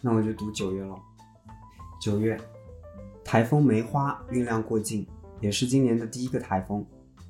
[0.00, 0.96] 那我就读九月了。
[2.00, 2.40] 九月。
[3.22, 5.06] 台风梅花酝酿过境，
[5.40, 6.84] 也是今年的第一个台风。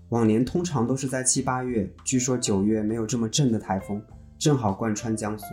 [0.09, 4.03] 往年通常都是在七八月，据说九月没有这么正的台风，
[4.39, 5.45] 正好贯穿江苏，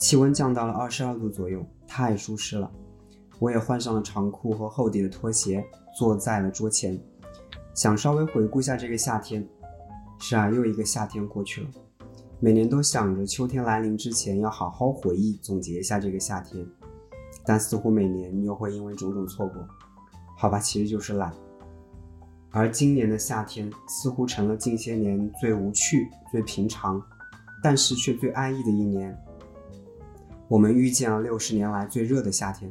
[0.00, 2.70] 气温降到了二十二度左右，太舒适了。
[3.38, 5.62] 我也换上了长裤和厚底的拖鞋，
[5.98, 6.98] 坐在了桌前，
[7.74, 9.46] 想稍微回顾一下这个夏天。
[10.20, 11.68] 是啊，又一个夏天过去了。
[12.38, 16.64] 每年都想着秋天来临之前要好好回忆总结一下这个夏天，
[17.44, 19.66] 但似乎每年又会因为种种错过。
[20.36, 21.32] 好吧，其实就是懒。
[22.50, 27.02] 而今年的夏天似乎成了近些年最无趣、最平常，
[27.60, 29.16] 但是却最安逸的一年。
[30.46, 32.70] 我们遇见了六十年来最热的夏天，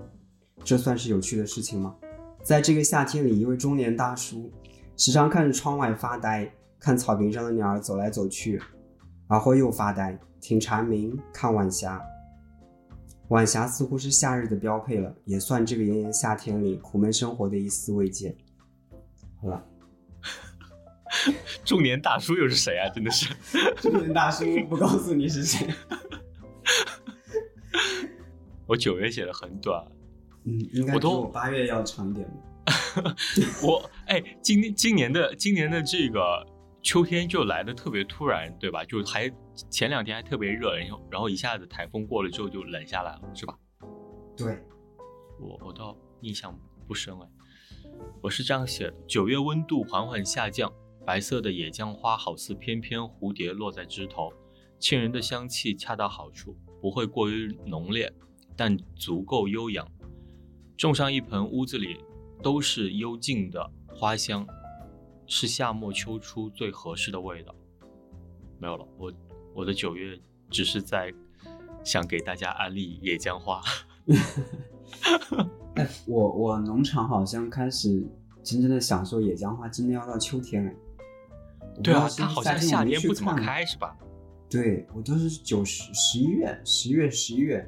[0.63, 1.93] 这算是有趣的事情吗？
[2.41, 4.49] 在这个夏天里，一位中年大叔
[4.95, 8.61] 时常看着窗外发呆，看草坪上的鸟儿走来走去，
[9.27, 12.01] 然后又发呆，听蝉鸣，看晚霞。
[13.29, 18.35] 晚霞似乎是夏日的标配了，也算这个炎炎夏天里苦闷生活的一丝慰藉。
[19.41, 19.65] 好了。
[21.63, 22.89] 中年大叔又是谁啊？
[22.89, 23.33] 真的是
[23.81, 25.67] 中年大叔，不告诉你是谁。
[28.67, 29.85] 我九月写的很短，
[30.45, 32.35] 嗯，应该比我八月要长一点吧。
[33.63, 36.45] 我哎，今年今年的今年的这个
[36.81, 38.83] 秋天就来的特别突然，对吧？
[38.85, 39.31] 就还
[39.69, 43.57] 前两天还特别热，然后然后一下子台风过了之后就冷下来了，是吧？
[44.35, 44.59] 对，
[45.39, 47.27] 我我倒印象不深哎，
[48.21, 50.71] 我是这样写的：九月温度缓缓下降，
[51.05, 54.31] 白色的野姜花好似翩翩蝴蝶落在枝头，
[54.79, 58.11] 沁人的香气恰到好处，不会过于浓烈，
[58.57, 59.87] 但足够悠扬。
[60.75, 61.97] 种上一盆，屋子里
[62.43, 64.45] 都是幽静的花香，
[65.25, 67.55] 是夏末秋初最合适的味道。
[68.59, 69.13] 没有了，我
[69.55, 71.11] 我的九月只是在
[71.83, 73.61] 想给大家安利野姜花。
[75.75, 78.05] 哎，我我农场好像开始
[78.43, 80.75] 真正的享受野姜花，真的要到秋天哎。
[81.75, 83.97] 我不知对啊，它好像夏天不怎么开是吧？
[84.49, 87.67] 对我都是九十十一月、十月、十一月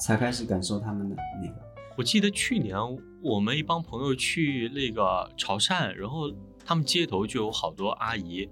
[0.00, 1.69] 才开始感受他们的那个。
[1.96, 2.76] 我记得去年
[3.20, 6.32] 我们一帮朋友去那个潮汕，然后
[6.64, 8.48] 他们街头就有好多阿姨，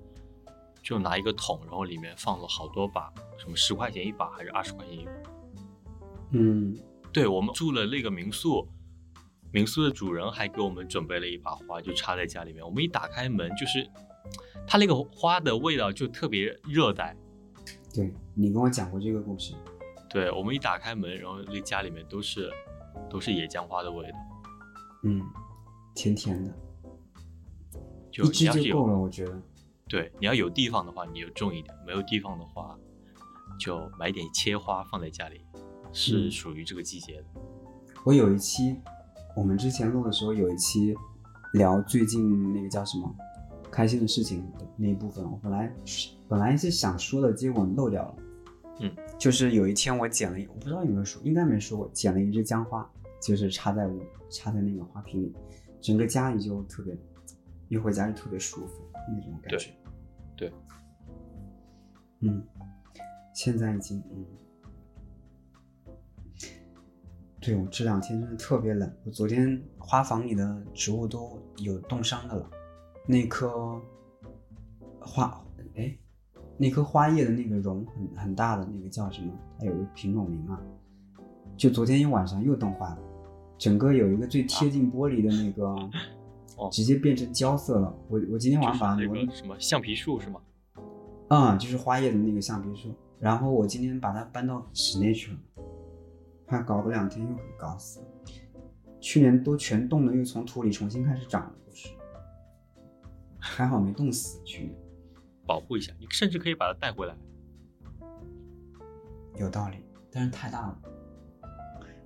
[0.83, 5.13] 就拿一个桶，然后里面放了好多把，什么十块钱一把还是二十块钱一把。
[6.33, 6.77] 嗯，
[7.11, 8.69] 对我们住了那个民宿，
[9.51, 12.63] 民宿的主人还给我们准备了一把花，就插在家里面。
[12.63, 13.89] 我们一打开门，就是
[14.67, 17.17] 它那个花的味道就特别热带。
[17.95, 19.55] 对你跟我讲过这个故事。
[20.11, 22.51] 对我们一打开门，然后那家里面都是
[23.09, 24.19] 都是野姜花的味道，
[25.05, 25.23] 嗯，
[25.95, 26.53] 甜甜的，
[28.11, 29.41] 就一支就够了，我觉得。
[29.89, 32.79] 对，你要有地方的话，你就种一点；没有地方的话，
[33.59, 35.41] 就买点切花放在家里，
[35.93, 37.25] 是嗯属于这个季节的。
[38.05, 38.77] 我有一期，
[39.35, 40.95] 我们之前录的时候有一期
[41.55, 43.15] 聊最近那个叫什么
[43.71, 45.75] 开心的事情的那一部分，我本来
[46.29, 48.15] 本来是想说的，结果漏掉了。
[48.81, 52.89] 嗯，就是有一天我捡了一，我不知道有没有说，应该没说过，捡了一只姜花，
[53.21, 55.35] 就是插在我，插在那个花瓶里，
[55.81, 56.97] 整个家里就特别，
[57.69, 59.71] 一回家就特别舒服那种感觉。
[60.37, 60.53] 对，
[62.21, 62.43] 嗯，
[63.35, 64.25] 现在已经嗯。
[67.41, 72.51] 对我这两天真的特别冷，我昨天花房里的植物都有冻伤的了。
[73.07, 73.81] 那棵
[75.01, 75.43] 花，
[75.77, 75.97] 哎，
[76.59, 79.33] 那棵花叶的那个绒很很大的那个叫什么？
[79.59, 80.61] 它有个品种名啊，
[81.57, 82.99] 就昨天一晚上又冻坏了，
[83.57, 85.65] 整个有一个最贴近玻璃的那个，
[86.57, 87.97] 哦直接变成焦色了。
[88.09, 90.41] 我我今天晚上把我那个什么橡皮树是吗？
[91.29, 95.39] 啊、就是花叶的那个橡皮树，然后我今天把它搬到室内去了，
[96.47, 98.07] 怕搞个两天又给搞死了。
[99.01, 101.91] 去年都全冻了，又从土里重新开始长了，都是。
[103.39, 104.75] 还好没冻死，去年
[105.49, 107.17] 保护一下，你甚至可以把它带回来。
[109.37, 109.79] 有道理，
[110.11, 110.79] 但是太大了，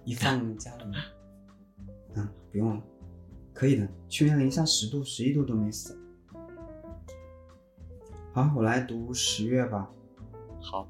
[0.04, 0.84] 一放家里，
[2.14, 2.82] 嗯，不用了，
[3.52, 3.88] 可以的。
[4.08, 5.98] 去年零下十度、十一度都没死。
[8.32, 9.90] 好，我来读十月吧。
[10.60, 10.88] 好，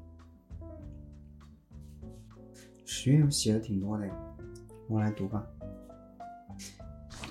[2.85, 4.13] 十月我写的挺多的呀，
[4.87, 5.43] 我来读吧。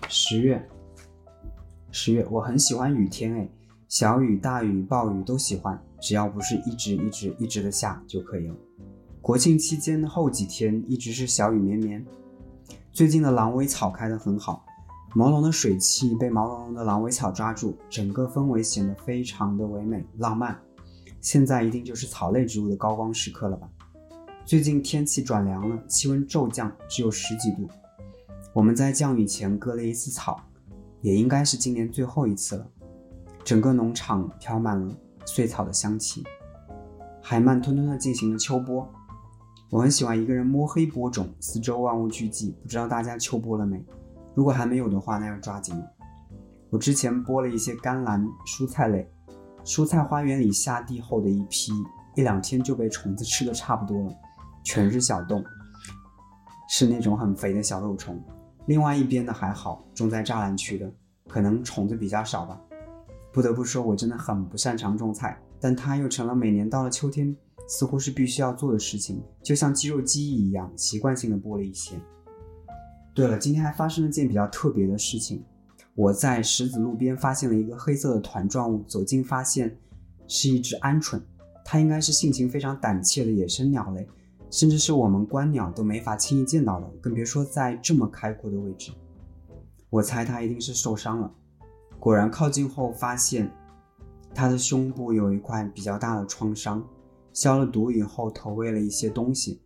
[0.08, 0.68] 十月，
[1.92, 3.48] 十月，我很喜欢雨天哎，
[3.92, 8.54] 小雨、大雨、暴雨都喜欢，只要不是一直一直一直的下就可以了。
[9.20, 12.02] 国庆期间的后几天一直是小雨绵绵。
[12.90, 14.64] 最近的狼尾草开得很好，
[15.14, 20.58] 朦胧的水汽被毛茸茸的狼尾草抓住，整个氛围显得非常的唯美浪漫。
[21.20, 23.68] 现在一定就是草类植物的高光时刻了吧？
[24.46, 27.68] 最近天气转凉了，气温骤降，只有十几度。
[28.54, 30.40] 我们在降雨前割了一次草，
[31.02, 32.66] 也应该是今年最后一次了。
[33.44, 36.24] 整个农场飘满了碎草的香气，
[37.20, 38.88] 还慢吞吞地进行了秋播。
[39.68, 42.52] 我很喜欢一个人摸黑播种，四周万物俱寂。
[42.62, 43.84] 不知道大家秋播了没？
[44.34, 45.84] 如果还没有的话，那要抓紧了。
[46.70, 49.10] 我之前播了一些甘蓝蔬菜类，
[49.64, 51.72] 蔬菜花园里下地后的一批，
[52.14, 54.12] 一两天就被虫子吃的差不多了，
[54.62, 55.44] 全是小洞，
[56.68, 58.22] 是那种很肥的小肉虫。
[58.66, 60.90] 另外一边的还好，种在栅栏区的，
[61.28, 62.60] 可能虫子比较少吧。
[63.32, 67.34] 不得不说，我真的很不擅长种菜，但它又成了每年到了秋天
[67.66, 71.98] 似乎是必须要做的事情，就像肌肉记忆一样，习惯性的播了一些。
[73.14, 75.42] 对了，今天还发生了件比较特别的事情，
[75.94, 79.78] 我在石子路边发现了一个黑色的团状物，走近发现
[80.28, 81.20] 是一只鹌鹑，
[81.64, 84.06] 它应该是性情非常胆怯的野生鸟类，
[84.50, 88.92] 甚至是我们观鸟都没法轻易见到的，更别说在这么开阔的位置。
[89.88, 91.32] 我猜它一定是受伤了。
[92.02, 93.48] 果然靠近后发现，
[94.34, 96.84] 它的胸部有一块比较大的创伤，
[97.32, 99.62] 消了毒以后投喂了一些东西，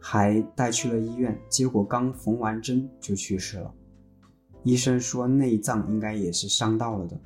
[0.00, 3.70] 还带去了医院，结果刚缝完针就去世了。
[4.62, 7.20] 医生说内脏应该也是伤到了的。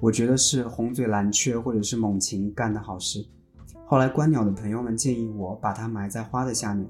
[0.00, 3.24] 我觉得是红嘴蓝雀或者是猛禽干的好事。
[3.86, 6.84] 后来观鸟的朋友们建议我把它埋在花的下面。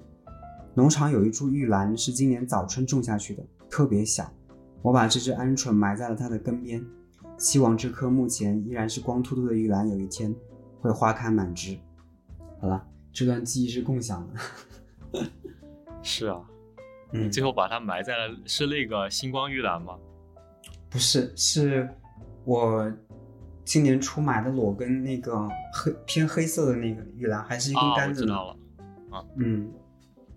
[0.72, 4.32] 农场有一株玉兰是今年早春种下去的，特别小。
[4.82, 6.84] 我把这只鹌鹑埋在了它的根边，
[7.38, 10.34] 希望这棵目前依然是光秃秃的玉兰有一天
[10.80, 11.78] 会花开满枝。
[12.60, 15.22] 好了，这段记忆是共享的。
[16.02, 16.42] 是啊，
[17.12, 19.96] 嗯，最后把它埋在了是那个星光玉兰吗？
[20.90, 21.88] 不是，是
[22.44, 22.92] 我
[23.64, 28.26] 今年初买的裸根那个黑偏黑色的那个玉兰，还是一根杆子呢。
[28.26, 28.56] 知道了。
[29.36, 29.72] 嗯，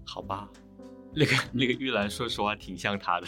[0.05, 0.47] 好吧，
[1.15, 3.27] 那个那个玉兰，说实话挺像它的。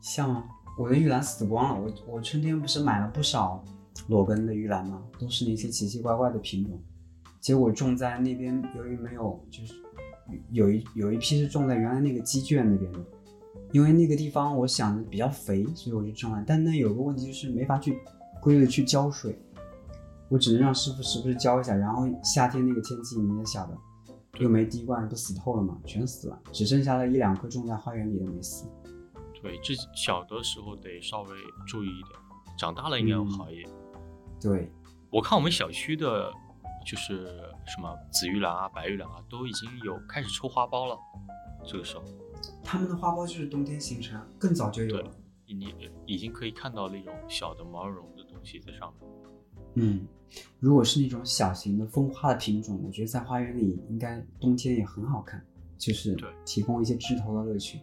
[0.00, 0.42] 像
[0.78, 1.80] 我的玉兰死光了。
[1.80, 3.64] 我我春天不是买了不少
[4.06, 5.02] 裸根的玉兰吗？
[5.18, 6.80] 都是那些奇奇怪怪的品种。
[7.40, 9.74] 结果种在那边，由于没有，就是
[10.50, 12.98] 有一有一批是种在原来那个鸡圈那边的，
[13.72, 16.42] 因为那个地方我想着比较肥，所以我就种了。
[16.46, 17.96] 但那有个问题就是没法去
[18.40, 19.40] 规律的去浇水，
[20.28, 21.74] 我只能让师傅时不时浇一下。
[21.74, 23.78] 然后夏天那个天气你也晓得，
[24.40, 28.66] 又没滴灌，不死透了嘛，全死了，只剩下了一两棵种在花园里的没死。
[29.40, 31.30] 对，这小的时候得稍微
[31.66, 32.18] 注意一点，
[32.58, 33.70] 长大了应该会好一点。
[34.40, 34.70] 对，
[35.10, 36.32] 我看我们小区的，
[36.86, 37.26] 就是
[37.66, 40.96] 什么紫玉兰啊、白玉兰啊，都已经有开始抽花苞了。
[41.64, 42.04] 这个时候，
[42.62, 45.10] 他们的花苞就是冬天形成，更早就有对了。
[45.46, 45.74] 你
[46.06, 49.10] 已经可以看到那种小的毛茸茸的东西在上面。
[49.74, 50.06] 嗯，
[50.60, 55.44] 如果是那种小型的风花的品种，我觉得在花园里应该冬天也很好看，
[55.76, 57.80] 就是对提供一些枝头的乐趣。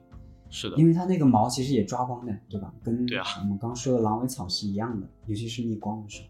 [0.56, 2.74] 是的，因为它那个毛其实也抓光的，对吧？
[2.82, 6.30] 跟对啊我们刚说的狼尾草是一样的，尤其是逆光的时候。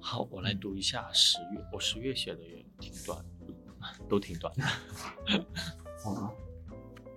[0.00, 3.24] 好，我来读一下十月，我十月写的也挺短，
[4.08, 4.64] 都挺短的。
[6.02, 6.32] 好吧，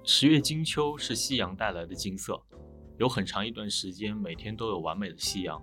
[0.04, 2.40] 十月金秋是夕阳带来的金色，
[3.00, 5.60] 有很长一段时间每天都有完美的夕阳。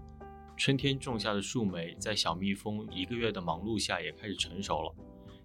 [0.57, 4.93] 春天种下的树莓，在小蜜蜂一个月的忙碌下也开始成熟了，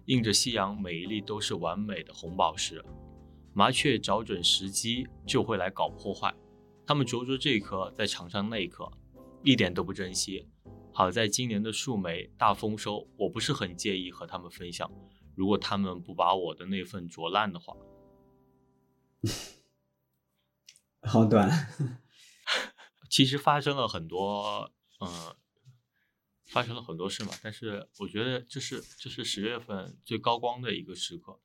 [0.06, 2.84] 映着夕阳，每一粒都是完美的红宝石。
[3.52, 6.34] 麻雀找准时机就会来搞破坏，
[6.86, 8.90] 他们啄啄这颗，再尝尝那颗，
[9.42, 10.48] 一点都不珍惜。
[10.92, 14.90] 好在今年的树莓大丰收，我不是很介意和他们分享。
[15.34, 17.76] 如果他们不把我的那份啄烂的话，
[21.02, 21.68] 好短。
[23.08, 25.34] 其实发生了很多，嗯，
[26.46, 27.32] 发生了很多事嘛。
[27.42, 31.40] 但是我觉得这是这是十月份最高光的一个时刻，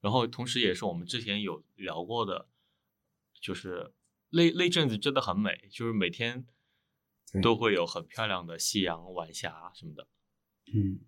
[0.00, 2.46] 然后同时也是我们之前有聊过的，
[3.40, 3.92] 就是
[4.30, 6.46] 那那阵子真的很美，就是每天
[7.42, 10.06] 都会有很漂亮的夕阳、晚霞什么的。
[10.72, 11.00] 嗯，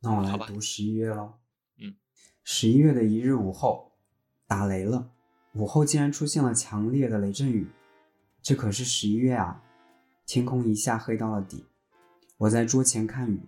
[0.00, 1.38] 那我来读十一月喽。
[1.76, 1.94] 嗯，
[2.42, 3.92] 十一月的一日午后，
[4.46, 5.12] 打雷了，
[5.52, 7.68] 午后竟然出现了强烈的雷阵雨，
[8.42, 9.62] 这可是十一月啊！
[10.26, 11.64] 天空一下黑到了底。
[12.36, 13.40] 我在桌前看雨。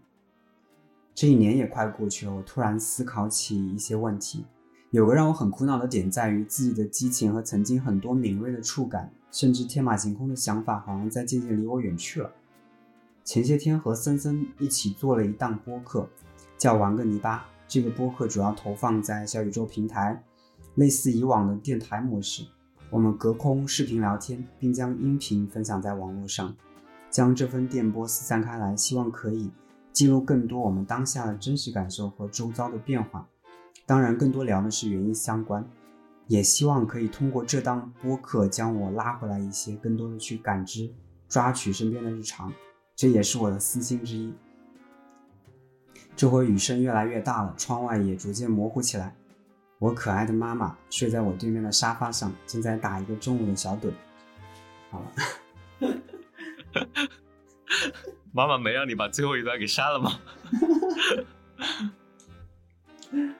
[1.14, 4.46] 这一年也快过去了，我突然思考起一些问题。
[4.90, 12.28] 有个让我很苦恼的点在于，自己的激情和曾经很多敏锐的触感，甚至天马行空的想法，好像在渐渐离我远去了。
[13.22, 16.08] 前些天和森森一起做了一档播客，
[16.58, 17.46] 叫“玩个泥巴”。
[17.68, 20.20] 这个播客主要投放在小宇宙平台，
[20.74, 22.44] 类似以往的电台模式。
[22.90, 26.52] 我们隔空视频聊天，并将音频分享在网络上，
[27.08, 29.52] 将这份电波四散开来，希望可以
[29.92, 33.28] 记录更多我们当下的真实感受和周遭的变化。
[33.86, 35.68] 当然，更多聊的是原因相关，
[36.28, 40.92] 也希望可以通过这档播客将我拉回来一些，更多的去感知、
[41.28, 42.52] 抓取身边的日常，
[42.94, 44.32] 这也是我的私心之一。
[46.14, 49.16] 这会雨声越来越大了，窗外也逐渐模糊起来。
[49.78, 53.90] 我可爱的妈妈睡在我对面的沙发上，正在打一个中午的小盹。
[54.90, 55.12] 好了，
[58.32, 60.12] 妈妈没让你把最后一段给删了吗？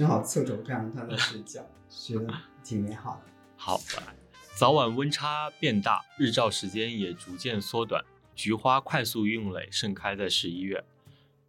[0.00, 2.32] 正好侧着看着她在睡觉， 觉得
[2.64, 3.30] 挺美好的。
[3.54, 4.16] 好，来，
[4.56, 8.02] 早晚温差变大，日照时间也逐渐缩短，
[8.34, 10.82] 菊花快速孕蕾，盛开在十一月。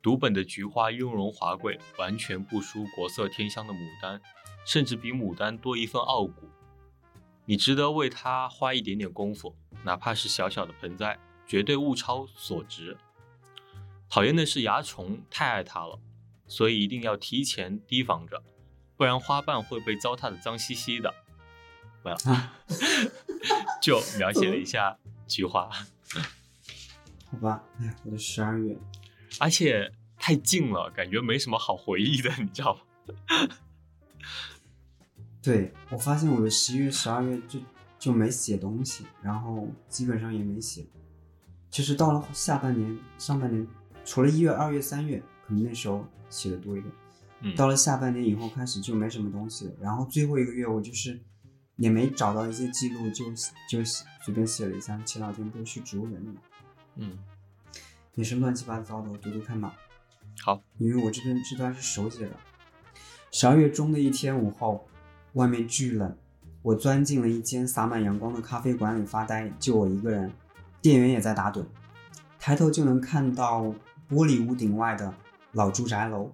[0.02, 4.20] 读本的菊花雍容华贵，完全不输国色天香的牡丹，
[4.66, 6.50] 甚至比牡丹多一份傲骨。
[7.46, 12.98] 你值得为它花一点点功夫，哪怕是小小的盆栽，绝对物超所值。
[14.10, 15.98] 讨厌的是蚜虫太爱它了，
[16.52, 18.44] 所以一定要提前提防着，
[18.98, 21.14] 不然花瓣会被糟蹋的脏兮兮的。
[22.04, 22.52] 完了，
[23.82, 24.98] 就描写了一下
[25.30, 25.70] 菊花，
[27.32, 28.78] 好吧，哎呀，我的十二月，
[29.40, 32.82] 而且太近了，感觉没什么好回忆的，你知道吗？
[35.42, 37.62] 对我发现我的十一月、十二月就
[37.98, 40.86] 就没写东西，然后基本上也没写，
[41.70, 43.66] 就是到了下半年、上半年，
[44.04, 46.92] 除了一月、二月、三月，可能那时候写的多一点。
[47.42, 51.20] 嗯到了下半年以后开始就没什么东西了，然后最后一个月我就是
[51.76, 53.26] 也没找到一些记录，就
[53.68, 54.96] 就随便写了一下。
[55.06, 56.42] 前两天不是去植物园了嘛，
[56.98, 57.18] 嗯，
[58.14, 59.76] 也是乱七八糟的，我读读看吧。
[60.44, 62.32] 好，因为我这边这段是手写的。
[63.32, 64.88] 十二月中的一天午后，
[65.34, 66.16] 外面巨冷，
[66.62, 70.32] 我钻进了一间洒满阳光的咖啡馆里发呆，就我一个人，
[70.80, 71.66] 店员也在打盹。
[72.38, 73.64] 抬头就能看到
[74.10, 75.12] 玻璃屋顶外的
[75.54, 76.32] 老住宅楼，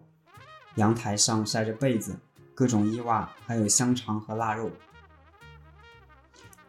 [0.75, 2.19] 阳台上晒着被子、
[2.53, 4.71] 各种衣袜，还有香肠和腊肉。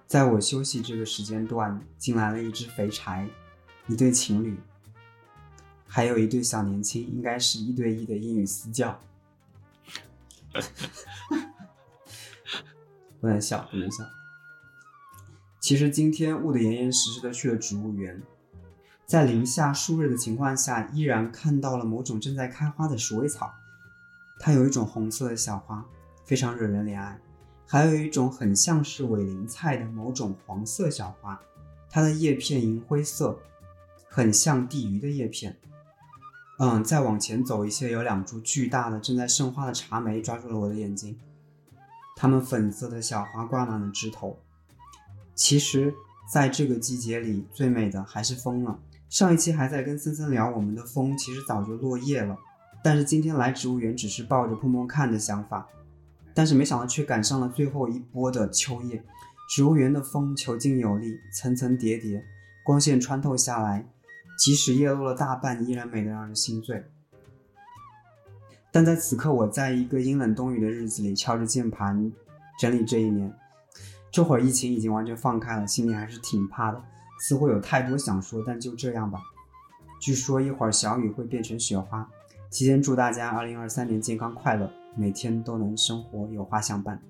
[0.07, 3.29] 在我休息这个时间段，进来了一只肥柴，
[3.87, 4.59] 一对情侣，
[5.87, 8.99] 还有一对小年轻，应该是一对一的英语私教。
[13.21, 14.05] 不能笑，不能笑。
[15.61, 18.23] 其实今天雾得严严实实的去了植物园，
[19.09, 23.51] 在零下数日的情况下，依然看到了某种正在开花的鼠尾草。
[24.39, 25.83] 它有一种红色的小花，
[26.27, 27.19] 非常惹人怜爱；
[27.67, 31.41] 还有一种很像是伪鳞菜的某种黄色小花，
[31.89, 33.41] 它的叶片银灰色，
[34.11, 35.57] 很像地榆的叶片。
[36.59, 41.19] 嗯，再往前走一些，有两株巨大的正在盛花的茶梅抓住了我的眼睛，
[42.15, 44.39] 它们粉色的小花挂满了枝头。
[45.35, 45.95] 其实，
[46.31, 48.79] 在这个季节里，最美的还是风了。
[49.09, 52.37] 上一期还在跟森森聊我们的风，其实早就落叶了，
[52.83, 55.67] 但是今天来植物园只是抱着碰碰看的想法，
[56.35, 59.03] 但是没想到却赶上了最后一波的秋叶。
[59.49, 62.23] 植物园的风遒劲有力，层层叠叠，
[62.63, 63.89] 光线穿透下来。
[64.39, 66.85] 即使叶落了大半，依然美得让人心醉。
[68.71, 72.13] 但在此刻，我在一个阴冷冬雨的日子里，敲着键盘
[72.61, 73.33] 整理这一年。
[74.13, 76.81] 这会儿疫情已经完全放开了，心里还是挺怕的，
[77.19, 79.21] 似乎有太多想说，但就这样吧。
[80.01, 82.09] 据说一会儿小雨会变成雪花。
[82.51, 87.03] 提前祝大家二零二三年健康快乐，每天都能生活有花相伴。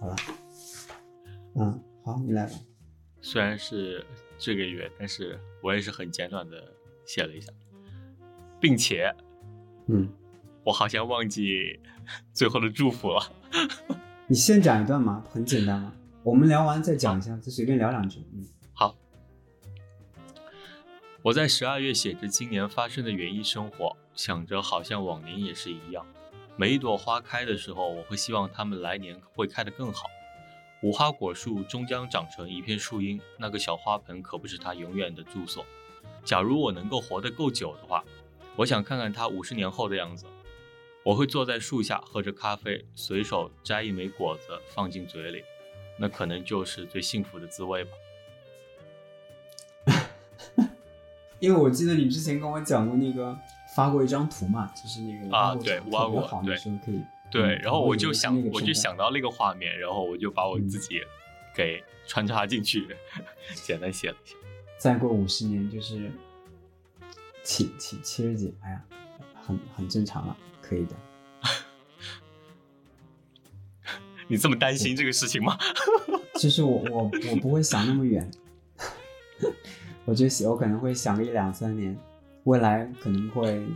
[0.00, 0.16] 好了，
[1.56, 2.52] 嗯，好，你来吧。
[3.20, 4.04] 虽然是
[4.38, 6.56] 这个月，但是我也是很简短的
[7.04, 7.52] 写了一下，
[8.58, 9.14] 并且
[9.86, 10.08] 嗯，
[10.64, 11.78] 我好像忘记
[12.32, 13.20] 最后的祝福了。
[14.26, 15.92] 你先讲一段嘛，很简单嘛。
[16.22, 18.20] 我们聊完再讲一下，就随便聊两句。
[18.32, 18.63] 嗯，好，
[21.24, 26.06] 我在十二月写着今年发生的园艺生活，想着好像往年也是一样。
[26.54, 30.04] 每一朵花开的时候，我会希望它们来年会开得更好。
[30.82, 35.64] 无花果树终将长成一片树荫，那个小花盆可不是它永远的住所。
[36.26, 38.04] 假如我能够活得够久的话，
[38.56, 40.26] 我想看看它五十年后的样子。
[41.02, 45.42] 我会坐在树下喝着咖啡，随手摘一枚果子放进嘴里，
[45.98, 47.92] 那可能就是最幸福的滋味吧。
[51.44, 53.38] 因为我记得你之前跟我讲过那个
[53.74, 57.02] 发过一张图嘛，就是那个啊对无花果别好，那对可以。
[57.30, 61.00] 对，嗯然后我就想，我就想到那个画面，然后我就把我嗯自己
[61.54, 62.86] 给穿插进去，
[63.62, 64.34] 简单写了一下。
[64.78, 66.10] 再过五十年就是
[67.42, 68.82] 七七七十几，哎呀，
[69.42, 70.94] 很很正常了，可以的。
[74.28, 75.58] 你这么担心这个事情吗？
[76.36, 78.28] 其 实我我我不会想那么远，
[80.04, 81.96] 我就想我可能会想个一两三年，
[82.44, 83.66] 未来可能会，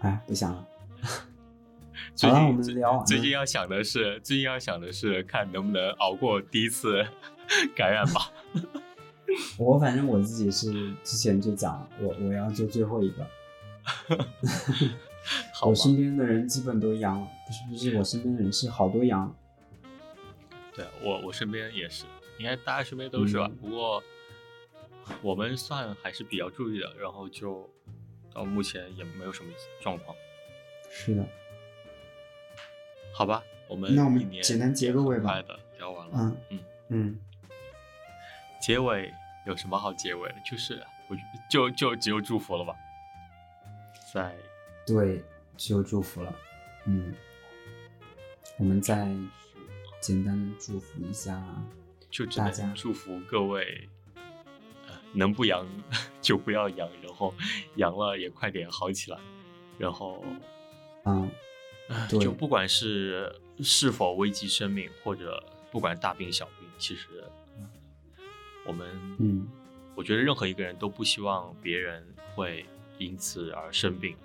[0.00, 0.66] 哎，不想了。
[2.14, 7.04] 最好了，我们聊完了最近要想的是，最近要想的是看能不能熬过第一次
[7.74, 8.30] 感染吧。
[9.58, 13.26] 我反正我自己是之前就讲了，我我要做最后一个。
[15.62, 19.34] 我身边的人基本都阳了，不是不是，我身边的人是好多阳。
[20.72, 22.04] 对我我身边也是，
[22.38, 23.48] 应该大家身边都是吧？
[23.50, 24.02] 嗯不过
[25.22, 27.68] 我们算还是比较注意的，然后就
[28.32, 30.16] 到目前也没有什么状况，
[30.90, 31.26] 是的，
[33.12, 33.42] 好吧？
[33.68, 37.18] 我们那我们简单结个尾吧的聊完了，嗯嗯，嗯，
[38.60, 39.12] 结尾
[39.46, 40.34] 有什么好结尾的？
[40.44, 41.16] 就是我
[41.50, 42.74] 就就只有祝福了吧，
[44.12, 44.36] 在
[44.86, 45.22] 对，
[45.56, 46.34] 只有祝福了。
[46.86, 47.14] 嗯，
[48.58, 49.08] 我们再
[50.00, 51.42] 简单的祝福一下。
[52.10, 53.93] 就只大家能祝福各位，呃，
[55.14, 55.66] 能不阳
[56.20, 57.32] 就不要阳，然后
[57.76, 59.18] 阳了也快点好起来，
[59.78, 60.22] 然后，
[61.04, 61.30] 嗯，
[62.20, 67.24] 就不管是是否危及生命，或者不管大病小病，其实
[68.66, 68.88] 我们，
[69.18, 69.46] 嗯，
[69.94, 72.04] 我觉得任何一个人都不希望别人
[72.34, 72.66] 会
[72.98, 74.16] 因此而生病，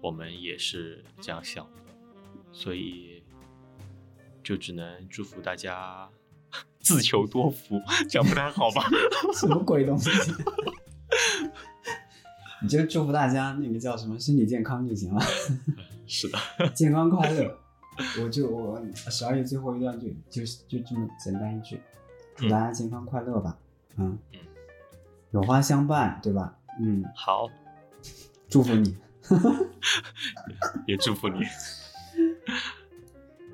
[0.00, 1.80] 我们也是这样想的，
[2.52, 3.22] 所以
[4.42, 6.10] 就只能祝福大家
[6.82, 8.84] 自求多福，这样不太好吧？
[9.34, 10.10] 什么鬼东西？
[12.62, 15.20] 你就祝福大家那个叫什么身体健康就行了，
[16.06, 16.38] 是的，
[16.74, 17.58] 健康快乐。
[18.22, 21.80] 我就我十二月最后一段就就就这么简单一句，
[22.36, 23.58] 祝大家健康快乐吧。
[23.96, 24.38] 嗯嗯，
[25.32, 26.56] 有花相伴，对吧？
[26.80, 27.50] 嗯，好，
[28.48, 28.96] 祝福你。
[30.86, 31.40] 也祝福你。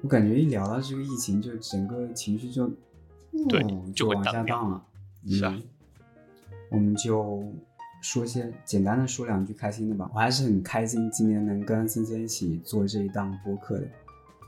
[0.02, 2.70] 我感觉一聊到这个疫情，就整个情绪就
[3.48, 4.84] 对哦就会往下荡掉了。
[5.26, 5.62] 是啊嗯，
[6.70, 7.42] 我们就
[8.00, 10.10] 说些简单的说两句开心的吧。
[10.14, 13.88] 我还是很开心今年能跟森森一起做这一档播客的。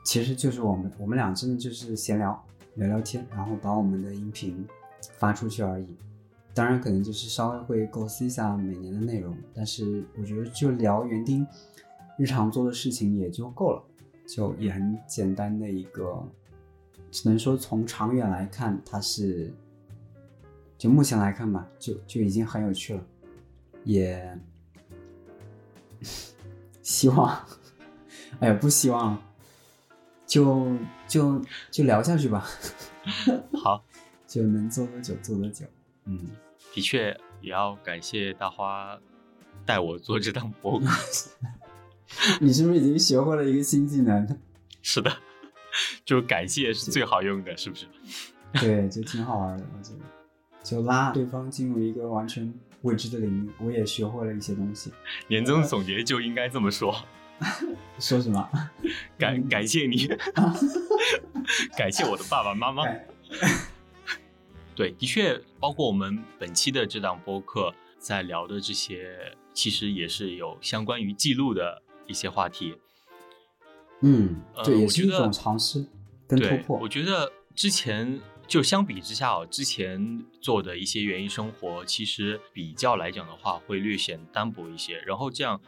[0.05, 4.67] 其实就是我们我们俩真的就是闲聊聊聊天，然后把我们的音频
[5.19, 5.87] 发出去而已。
[6.53, 11.47] 当然，可能就是稍微会构思一下每年的内容，但是我觉得就聊园丁
[12.19, 13.83] 日常做的事情也就够了，
[14.27, 16.27] 就也很简单的一个，
[17.11, 19.53] 只能说从长远来看，它是
[20.79, 23.05] 就目前来看吧，就就已经很有趣了，
[23.85, 24.39] 也
[26.83, 27.45] 希望，
[28.39, 29.23] 哎呀，不希望了，
[30.27, 32.47] 就就就聊下去吧，
[33.63, 33.85] 好，
[34.27, 35.67] 就能做多久做多久，
[36.05, 36.31] 嗯。
[36.73, 38.97] 的确也要感谢大花
[39.67, 40.87] 带我做这档播客。
[42.41, 44.39] 你是不是已经学会了一个新技能？
[44.81, 45.11] 是的，
[46.05, 47.87] 就感谢是最好用的，是不是？
[48.61, 50.01] 对，就挺好玩的，我觉得，
[50.63, 52.53] 就拉对方进入一个完全
[52.83, 54.93] 未知的领域，我也学会了一些东西。
[55.29, 56.95] 年终总结就应该这么说，
[58.01, 58.51] 说什么？
[59.19, 60.09] 感感谢你，
[61.77, 62.85] 感谢我的爸爸妈妈。
[62.85, 63.07] 哎
[64.75, 72.75] 对，的确，包括我们本期的这档播客在聊的这些，其实也是有相关于记录的一些话题。
[74.01, 75.87] 嗯，呃对，也我觉得是一种尝试
[76.27, 76.89] 跟突，破我。
[76.89, 84.99] 觉得之前就相比之下哦，之前做的一些园艺生活，其实比较来讲的话，会略显单薄一些。
[85.07, 85.61] 然后这样，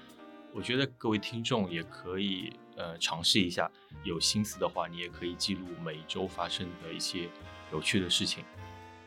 [0.54, 3.70] 我觉得各位听众也可以呃尝试一下，
[4.02, 7.28] 有心思的话，你也可以记录每周发生的一些
[7.72, 8.42] 有趣的事情，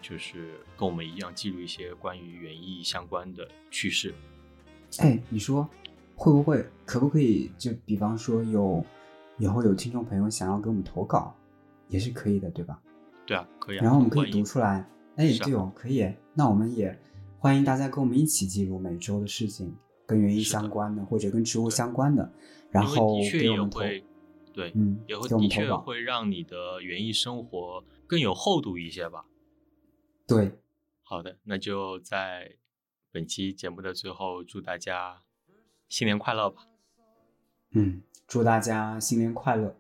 [0.02, 4.14] 就是跟我们一样记录一些关于园艺相关的趣事。
[5.00, 5.68] 哎，你说
[6.16, 6.66] 会不会？
[6.86, 7.52] 可不可以？
[7.58, 8.86] 就比方说有
[9.38, 11.36] 以后有听众朋友想要给我们投稿，
[11.88, 12.82] 也是可以的，对吧？
[13.26, 13.84] 对啊，可以啊。
[13.84, 14.90] 然后我们可以读出来。
[15.16, 16.14] 哎，是啊对哦，可以。
[16.34, 16.98] 那我们也
[17.40, 19.76] 欢迎大家跟我们一起记录每周的事情，
[20.06, 22.32] 跟园艺相关的或者跟植物相关的，
[22.70, 23.82] 然后的确给我们投。
[23.82, 24.04] 也会，
[24.54, 29.26] 对，嗯也会的确会让你的园艺生活更有厚度一些吧。
[30.28, 30.60] 对，
[31.04, 32.58] 好的，那就在
[33.12, 35.22] 本期节目的最后，祝大家
[35.88, 36.68] 新年快乐吧，
[37.72, 39.76] 嗯，祝大家新年快乐，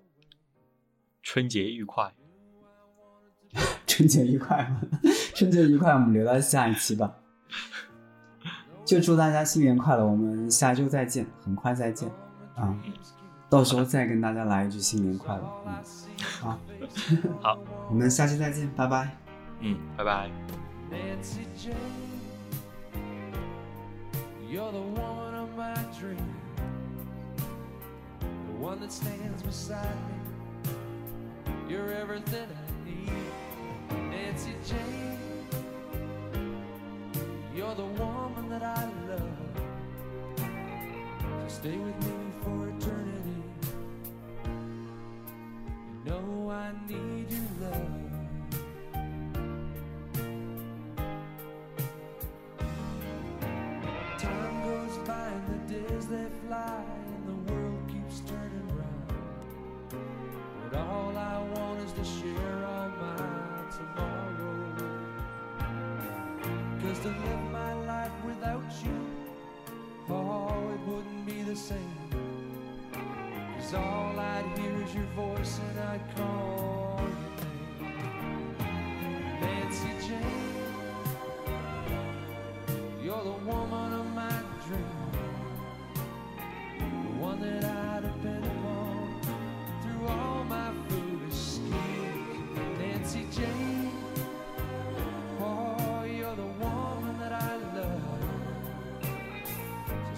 [1.23, 2.13] 春节愉快。
[3.87, 4.81] 春节愉快吗？
[5.33, 7.15] 春节愉快，我们留到下一期吧。
[8.85, 12.09] 就祝大家新年快乐，我们下周再见，很快再见
[12.55, 12.77] 啊！
[13.49, 15.43] 到时候再跟大家来一句新年快乐。
[15.65, 15.83] 嗯，
[16.41, 16.59] 好，
[17.41, 17.57] 好，
[17.89, 19.09] 我们下期再见，拜拜。
[19.61, 20.29] 嗯，拜拜。
[24.47, 26.44] You're the woman of my dreams, the
[28.65, 30.71] one that stands beside me.
[31.69, 35.19] You're everything I need, Nancy Jane.
[37.55, 39.21] You're the woman that I love.
[40.39, 42.14] So stay with me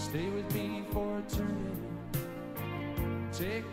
[0.10, 1.82] stay with me for eternity.
[3.34, 3.66] Take